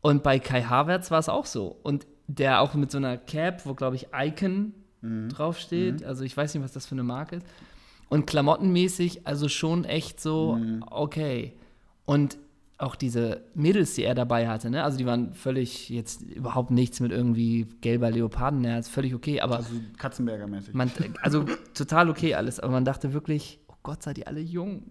[0.00, 1.76] Und bei Kai Havertz war es auch so.
[1.82, 4.72] Und der auch mit so einer Cap, wo, glaube ich, Icon
[5.02, 6.04] draufsteht.
[6.04, 7.46] Also ich weiß nicht, was das für eine Marke ist.
[8.08, 10.58] Und klamottenmäßig, also schon echt so,
[10.90, 11.52] okay.
[12.06, 12.38] Und
[12.78, 14.84] auch diese Mädels, die er dabei hatte, ne?
[14.84, 19.72] Also die waren völlig jetzt überhaupt nichts mit irgendwie gelber Leopardenherz, völlig okay, aber Also
[19.98, 20.74] Katzenberger-mäßig.
[20.74, 20.90] man,
[21.20, 21.44] also
[21.74, 24.84] total okay alles, aber man dachte wirklich, oh Gott, seid ihr alle jung.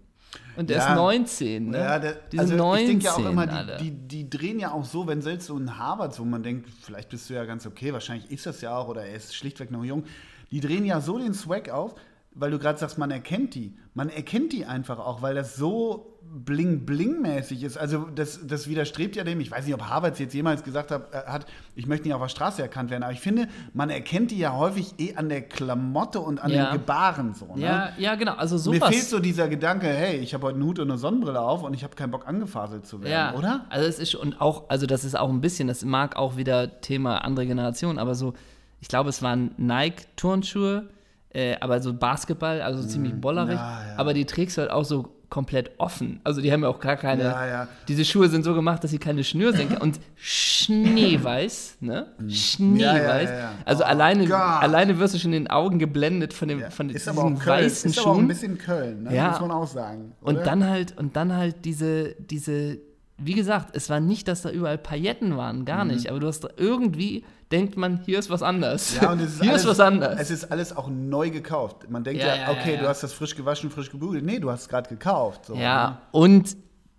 [0.57, 0.89] Und der Ja.
[0.89, 1.77] ist 19, ne?
[1.77, 4.59] Ja, der, die also sind 19 ich denke ja auch immer, die, die, die drehen
[4.59, 7.45] ja auch so, wenn selbst so ein Harvard, wo man denkt, vielleicht bist du ja
[7.45, 10.03] ganz okay, wahrscheinlich ist das ja auch oder er ist schlichtweg noch jung,
[10.51, 11.95] die drehen ja so den Swag auf,
[12.39, 13.75] weil du gerade sagst, man erkennt die.
[13.93, 16.13] Man erkennt die einfach auch, weil das so
[16.45, 17.77] bling-bling-mäßig ist.
[17.77, 21.13] Also das, das widerstrebt ja dem, ich weiß nicht, ob Harvard jetzt jemals gesagt hat,
[21.13, 24.31] äh, hat, ich möchte nicht auf der Straße erkannt werden, aber ich finde, man erkennt
[24.31, 26.65] die ja häufig eh an der Klamotte und an Ja.
[26.71, 27.55] den Gebaren so.
[27.55, 27.61] Ne?
[27.61, 28.89] ja, ja, genau, also Mir sowas.
[28.89, 31.73] fehlt so dieser Gedanke, hey, ich habe heute einen Hut und eine Sonnenbrille auf und
[31.73, 33.65] ich habe keinen Bock angefaselt zu werden, ja, oder?
[33.69, 36.81] Also es ist und auch, also das ist auch ein bisschen, das mag auch wieder
[36.81, 38.33] Thema andere Generation, aber so,
[38.81, 40.89] ich glaube, es waren Nike-Turnschuhe,
[41.29, 43.93] äh, aber so Basketball, also so ziemlich bollerig, ja, ja.
[43.97, 46.21] aber die trägst du halt auch so komplett offen.
[46.23, 47.23] Also die haben ja auch gar keine.
[47.23, 47.67] Ja.
[47.87, 49.79] Diese Schuhe sind so gemacht, dass sie keine Schnür sind.
[49.81, 52.07] Und schneeweiß, ne?
[52.29, 53.29] Schneeweiß.
[53.29, 53.51] Ja, ja.
[53.65, 57.05] Also Oh alleine, alleine wirst du schon in den Augen geblendet von, dem, von ist
[57.05, 58.27] diesen aber auch Köln, weißen ist aber auch ein Schuhen.
[58.27, 59.15] bisschen Köln, ne?
[59.15, 59.31] Ja.
[59.31, 60.13] muss man auch sagen.
[60.21, 60.45] Und oder?
[60.45, 62.79] dann halt, und dann halt diese, diese,
[63.17, 66.09] wie gesagt, es war nicht, dass da überall Pailletten waren, gar nicht.
[66.09, 68.95] Aber du hast irgendwie, denkt man, hier ist was anders.
[68.95, 69.01] Mhm.
[69.01, 70.19] ja, und es ist hier alles, ist was anders.
[70.19, 71.89] Es ist alles auch neu gekauft.
[71.89, 74.23] Man denkt Ja, ja, ja, okay, ja, du hast das frisch gewaschen, frisch gebügelt.
[74.23, 75.45] Nee, du hast es gerade gekauft.
[75.45, 75.63] So, ne?
[75.63, 76.57] ja, und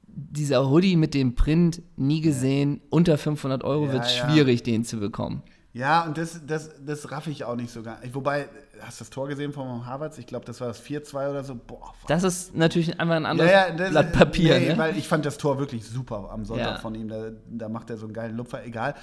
[0.09, 4.27] dieser Hoodie mit dem Print, nie gesehen, unter 500 Euro wird ja.
[4.27, 5.43] schwierig, den zu bekommen.
[5.75, 8.49] Ja, und das, das, das raff ich auch nicht so gar Wobei,
[8.81, 10.17] hast du das Tor gesehen von Harvards?
[10.19, 11.55] Ich glaube, das war das 4-2 oder so.
[11.55, 14.59] Boah, Das ist natürlich einfach ein Ja, anderes ja, das, Blatt Papier.
[14.59, 14.79] nee, ne?
[14.79, 16.79] weil ich fand das Tor wirklich super am Sonntag Ja.
[16.79, 17.09] von ihm.
[17.09, 18.95] Da, da macht er so einen geilen Lupfer, egal.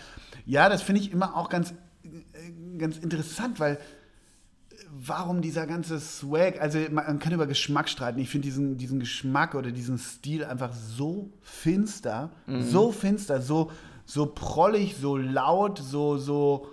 [0.45, 1.73] Ja, das finde ich immer auch ganz,
[2.79, 3.79] ganz interessant, weil äh,
[4.91, 8.19] warum dieser ganze Swag, also man kann über Geschmack streiten.
[8.19, 12.63] Ich finde diesen, diesen Geschmack oder diesen Stil einfach so finster, Mhm.
[12.63, 13.71] so finster, so,
[14.05, 16.67] so prollig, so laut, so, so,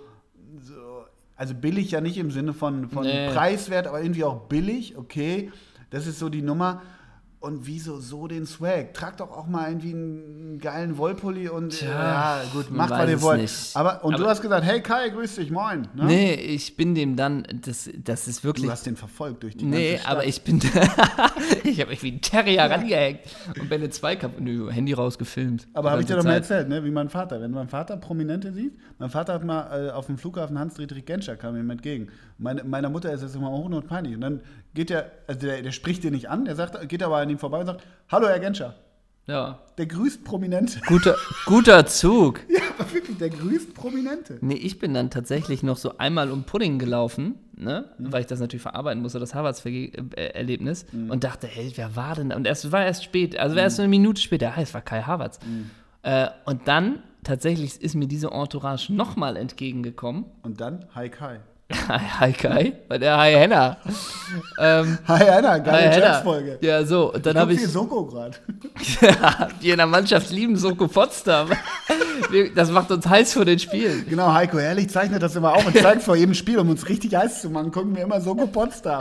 [0.59, 1.05] so,
[1.35, 3.29] also billig ja nicht im Sinne von, von Nee.
[3.29, 5.51] preiswert, aber irgendwie auch billig, okay.
[5.89, 6.81] Das ist so die Nummer.
[7.43, 8.93] Und wieso so den Swag?
[8.93, 13.21] Tragt doch auch mal irgendwie einen geilen Wollpulli und Tja, ja, gut, macht, ihr es
[13.21, 13.41] wollt.
[13.41, 13.75] nicht.
[13.75, 15.81] Aber, und du Aber- hast gesagt, hey Kai, grüß dich, moin.
[15.93, 16.05] Ne?
[16.05, 18.67] Nee, ich bin dem dann, das, das ist wirklich.
[18.67, 20.61] Du hast den verfolgt durch die Nee, aber ich bin.
[21.65, 23.19] ich habe mich wie ein Terrier rangehängt
[23.59, 24.39] und bin eine Zweikampf.
[24.39, 25.67] Nö, Handy rausgefilmt.
[25.73, 26.81] Aber habe ich dir doch mal erzählt, ne?
[26.85, 27.41] wie mein Vater.
[27.41, 31.35] Wenn mein Vater Prominente sieht, mein Vater hat mal äh, auf dem Flughafen Hans-Dietrich Genscher
[31.35, 32.07] kam ihm entgegen.
[32.37, 34.15] Meine, meiner Mutter ist das immer hochnotpeinlich.
[34.15, 34.41] Und dann
[34.73, 37.39] geht er, also der, der spricht dir nicht an, der sagt, geht aber an ihm
[37.39, 38.75] vorbei und sagt, hallo Herr Genscher.
[39.25, 39.59] Ja.
[39.77, 40.81] Der grüßt Prominente.
[40.85, 41.15] Guter,
[41.45, 42.41] guter Zug.
[42.49, 44.37] Ja, aber wirklich, der grüßt Prominente.
[44.41, 47.85] Nee, ich bin dann tatsächlich noch so einmal um Pudding gelaufen, ne?
[47.97, 48.11] Mhm.
[48.11, 52.35] weil ich das natürlich verarbeiten musste, das Harvards-Erlebnis, und dachte, hey, wer war denn da?
[52.35, 55.03] Und es war erst spät, also war erst eine Minute später, ah, es war Kai
[55.03, 55.39] Havertz.
[55.45, 55.69] Mhm.
[56.01, 60.25] Äh, und dann, tatsächlich, ist mir diese Entourage nochmal entgegengekommen.
[60.41, 61.39] Und dann Hi Kai.
[62.19, 63.77] Hi Kai, und der Hi Henna.
[64.59, 65.97] ähm, Hi Hi geile Henna.
[65.97, 66.57] Jazz-Folge.
[66.61, 67.59] Ja, so, und dann habe ich.
[67.59, 68.37] viel Soko gerade.
[69.61, 71.49] Die in der Mannschaft lieben Soko Potsdam.
[72.29, 74.05] Wir- Das macht uns heiß vor den Spielen.
[74.09, 77.15] Genau, Heiko Herrlich zeichnet das immer auf und zeigt vor jedem Spiel, um uns richtig
[77.15, 78.99] heiß zu machen, gucken wir immer Soko Potsdam.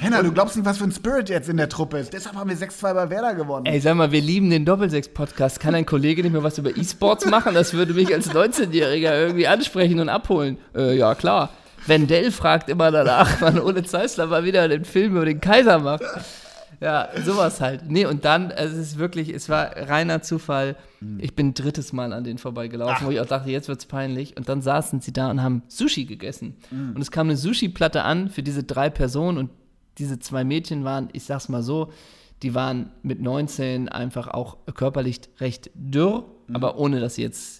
[0.00, 2.12] Henna, du glaubst nicht, was für ein Spirit jetzt in der Truppe ist.
[2.12, 3.64] Deshalb haben wir 6-2 bei Werder gewonnen.
[3.64, 5.60] Ey, sag mal, wir lieben den Doppelsechs-Podcast.
[5.60, 7.54] Kann ein Kollege nicht mehr was über E-Sports machen?
[7.54, 10.58] Das würde mich als 19-Jähriger irgendwie ansprechen und abholen.
[10.74, 11.48] Äh, ja, klar.
[11.86, 16.02] Wendell fragt immer danach, wann Ole Zeissler mal wieder den Film über den Kaiser macht.
[16.80, 17.90] Ja, sowas halt.
[17.90, 20.76] Nee, und dann, also es ist wirklich, es war reiner Zufall.
[21.18, 24.36] Ich bin drittes Mal an denen vorbeigelaufen, wo ich auch dachte, jetzt wird's peinlich.
[24.38, 26.56] Und dann saßen sie da und haben Sushi gegessen.
[26.70, 29.50] Und es kam eine Sushi-Platte an für diese drei Personen und
[29.98, 31.92] diese zwei Mädchen waren, ich sag's mal so,
[32.42, 36.24] die waren mit 19 einfach auch körperlich recht dürr,
[36.54, 37.59] aber ohne dass sie jetzt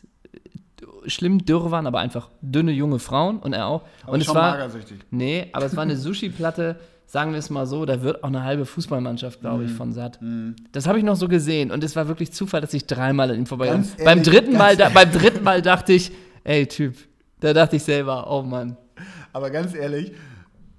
[1.07, 3.83] schlimm dürr waren, aber einfach dünne junge Frauen und er auch.
[4.05, 4.99] Aber und es schon war magersüchtig.
[5.11, 8.45] Nee, aber es war eine Sushi-Platte, sagen wir es mal so, da wird auch eine
[8.45, 9.69] halbe Fußballmannschaft, glaube Mhm.
[9.69, 10.21] ich, von satt.
[10.73, 13.37] Das habe ich noch so gesehen und es war wirklich Zufall, dass ich dreimal an
[13.37, 14.05] ihm vorbeigegangen bin.
[14.05, 16.13] Beim dritten, Mal, da, beim dritten Mal dachte ich,
[16.45, 16.97] ey Typ,
[17.41, 18.77] da dachte ich selber, oh Mann.
[19.33, 20.13] Aber ganz ehrlich,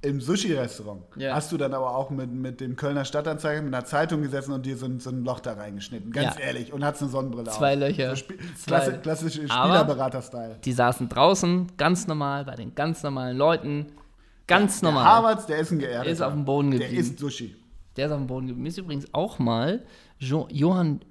[0.04, 1.36] im Sushi-Restaurant Ja.
[1.36, 4.66] hast du dann aber auch mit, mit dem Kölner Stadtanzeiger, mit einer Zeitung gesessen und
[4.66, 6.12] dir so ein, so ein Loch da reingeschnitten.
[6.12, 6.42] Ganz Ja.
[6.42, 6.74] ehrlich.
[6.74, 7.80] Und hast eine Sonnenbrille Zwei auf.
[7.80, 8.16] Löcher.
[8.16, 8.80] So Zwei.
[8.80, 10.58] Klassi klassische Aber- Spielerberater-Style.
[10.66, 13.88] Die saßen draußen, ganz normal, bei den ganz normalen Leuten,
[14.48, 15.06] ganz Der normal.
[15.06, 16.04] Harvards, der ist ein geerdeter.
[16.04, 17.02] Der ist auf dem Boden Der geblieben.
[17.02, 17.56] isst Sushi.
[17.96, 18.64] Der ist auf dem Boden geblieben.
[18.64, 19.84] Mir ist übrigens auch mal
[20.18, 21.02] jo Johann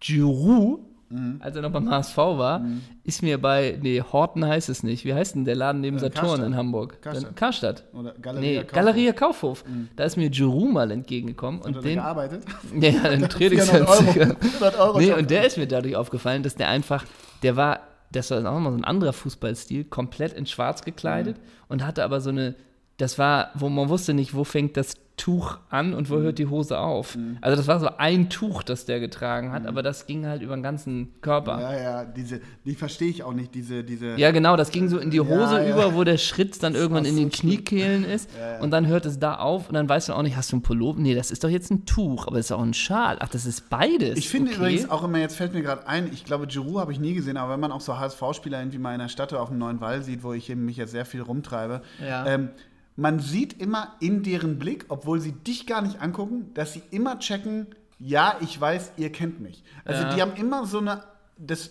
[0.00, 1.36] Giroud, Mhm.
[1.40, 2.64] als er noch beim HSV war,
[3.04, 5.04] ist mir bei, nee, Horten heißt es nicht.
[5.04, 6.46] Wie heißt denn der Laden neben Äh, Saturn Karstadt.
[6.46, 7.00] in Hamburg?
[7.02, 7.24] Karstadt.
[7.28, 7.84] Dann- Karstadt.
[7.92, 8.72] Oder Galeria Nee, Kaufhof.
[8.74, 9.64] Galeria Kaufhof.
[9.94, 12.42] Da ist mir Giroud mal entgegengekommen Hat und er den, gearbeitet?
[12.80, 13.84] ja, ja, den 400 Euro.
[14.02, 14.12] Trainingsanzug.
[14.40, 17.04] 400 Euro Nee, und der ist mir dadurch aufgefallen, dass der einfach,
[17.42, 17.80] der war,
[18.10, 21.36] das war auch mal so ein anderer Fußballstil, komplett in schwarz gekleidet
[21.68, 22.54] und hatte aber so eine,
[22.96, 26.46] das war, wo man wusste nicht, wo fängt das Tuch an und wo hört die
[26.46, 27.16] Hose auf.
[27.40, 30.54] Also das war so ein Tuch, das der getragen hat, aber das ging halt über
[30.54, 31.60] den ganzen Körper.
[31.60, 31.72] Ja.
[31.72, 34.14] Ja, ja, diese, die verstehe ich auch nicht, diese, diese.
[34.16, 35.70] genau, das ging so in die Hose Ja, ja.
[35.72, 38.60] über, wo der Schritt dann irgendwann war in so den Kniekehlen ist Ja, ja.
[38.60, 40.62] und dann hört es da auf und dann weißt du auch nicht, hast du einen
[40.62, 41.00] Pullover?
[41.00, 43.16] Nee, das ist doch jetzt ein Tuch, aber das ist auch ein Schal.
[43.20, 44.18] Ach, das ist beides.
[44.18, 44.58] Ich finde okay.
[44.60, 47.36] übrigens auch immer, jetzt fällt mir gerade ein, ich glaube, Giroud habe ich nie gesehen,
[47.36, 49.80] aber wenn man auch so HSV-Spieler irgendwie mal in der Stadt oder auf dem neuen
[49.80, 52.26] Wall sieht, wo ich eben mich jetzt sehr viel rumtreibe, Ja.
[52.26, 52.50] ähm,
[52.96, 57.18] man sieht immer in deren Blick, obwohl sie dich gar nicht angucken, dass sie immer
[57.18, 57.66] checken,
[57.98, 59.62] ja, ich weiß, ihr kennt mich.
[59.84, 60.14] Also Ja.
[60.14, 61.02] die haben immer so eine,
[61.38, 61.70] das,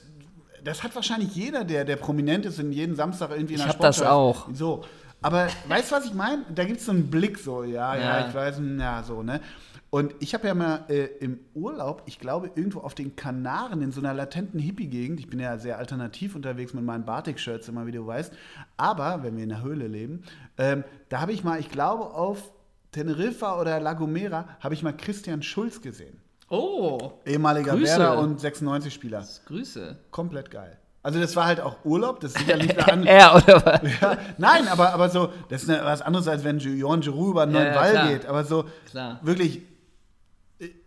[0.63, 3.73] das hat wahrscheinlich jeder, der, der prominent ist, in jeden Samstag irgendwie in Ich einer
[3.73, 4.47] hab das auch.
[4.53, 4.83] So.
[5.21, 6.43] Aber weißt du, was ich meine?
[6.53, 8.27] Da gibt es so einen Blick so, ja, ja, Ja.
[8.27, 9.39] ich weiß, hm, ja, so, ne?
[9.95, 13.93] Und ich habe ja mal äh, im Urlaub, ich glaube, irgendwo auf den Kanaren in
[13.93, 17.93] so einer latenten Hippie-Gegend, ich bin ja sehr alternativ unterwegs mit meinen Batik-Shirts immer, wie
[17.93, 18.33] du weißt,
[18.75, 20.23] aber wenn wir in der Höhle leben,
[20.57, 22.51] ähm, da habe ich mal, ich glaube, auf
[22.91, 26.19] Teneriffa oder La Gomera, habe ich mal Christian Schulz gesehen.
[26.49, 27.97] Oh, Ehemaliger Grüße.
[27.97, 29.25] Werder und 96-Spieler.
[29.45, 29.95] Grüße.
[30.11, 30.77] Komplett geil.
[31.03, 33.81] Also das war halt auch Urlaub, das ist sicherlich eine andere, Er oder was?
[34.01, 37.53] ja, nein, aber, aber so, das ist was anderes, als wenn Johan Giroud über einen
[37.53, 38.07] Ja, neuen ja, Ball klar.
[38.09, 38.25] geht.
[38.25, 39.19] Aber so Klar.
[39.21, 39.61] wirklich,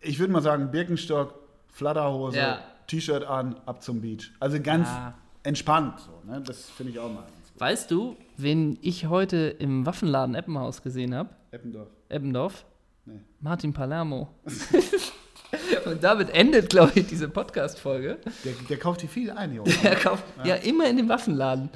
[0.01, 1.35] ich würde mal sagen, Birkenstock,
[1.69, 2.59] Flatterhose, Ja.
[2.87, 4.31] T-Shirt an, ab zum Beach.
[4.41, 5.15] Also ganz Ja.
[5.43, 6.01] entspannt.
[6.01, 6.41] So, ne?
[6.41, 7.25] Das finde ich auch mal.
[7.59, 11.31] Weißt du, wen ich heute im Waffenladen Eppenhaus gesehen habe?
[11.51, 11.89] Eppendorf.
[12.09, 12.65] Eppendorf?
[13.05, 13.21] Nee.
[13.41, 14.29] Martin Palermo.
[15.87, 18.19] Und damit endet, glaube ich, diese Podcast-Folge.
[18.45, 19.71] Der, der kauft hier viel ein, Junge.
[19.83, 20.55] Er kauft ja.
[20.57, 21.71] immer in dem Waffenladen.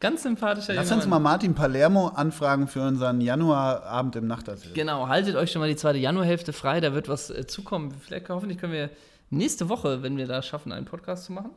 [0.00, 1.18] Ganz sympathischer Lass uns mal.
[1.18, 4.72] Martin Palermo anfragen für unseren Januarabend im Nachtasyl.
[4.72, 7.92] Genau, haltet euch schon mal die zweite Januarhälfte frei, da wird was äh, zukommen.
[8.00, 8.90] Vielleicht hoffentlich können wir
[9.30, 11.50] nächste Woche, wenn wir da schaffen, einen Podcast zu machen.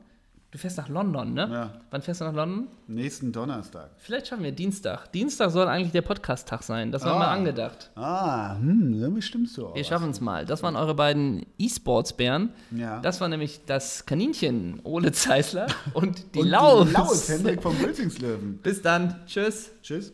[0.51, 1.47] Du fährst nach London, ne?
[1.49, 1.73] Ja.
[1.91, 2.67] Wann fährst du nach London?
[2.87, 3.89] Nächsten Donnerstag.
[3.95, 5.09] Vielleicht schaffen wir Dienstag.
[5.13, 6.91] Dienstag soll eigentlich der Podcast-Tag sein.
[6.91, 7.19] Das war Ah.
[7.19, 7.89] mal angedacht.
[7.95, 9.75] Ah, hm, so bestimmst du auch.
[9.75, 10.45] Wir schaffen es mal.
[10.45, 12.49] Das waren eure beiden E-Sports-Bären.
[12.71, 12.99] Ja.
[12.99, 16.87] Das war nämlich das Kaninchen Ole Zeisler und die Und Laus.
[16.89, 18.57] Die Laus, Hendrik vom Bülzingslöwen.
[18.57, 19.15] Bis dann.
[19.27, 19.71] Tschüss.
[19.81, 20.11] Tschüss.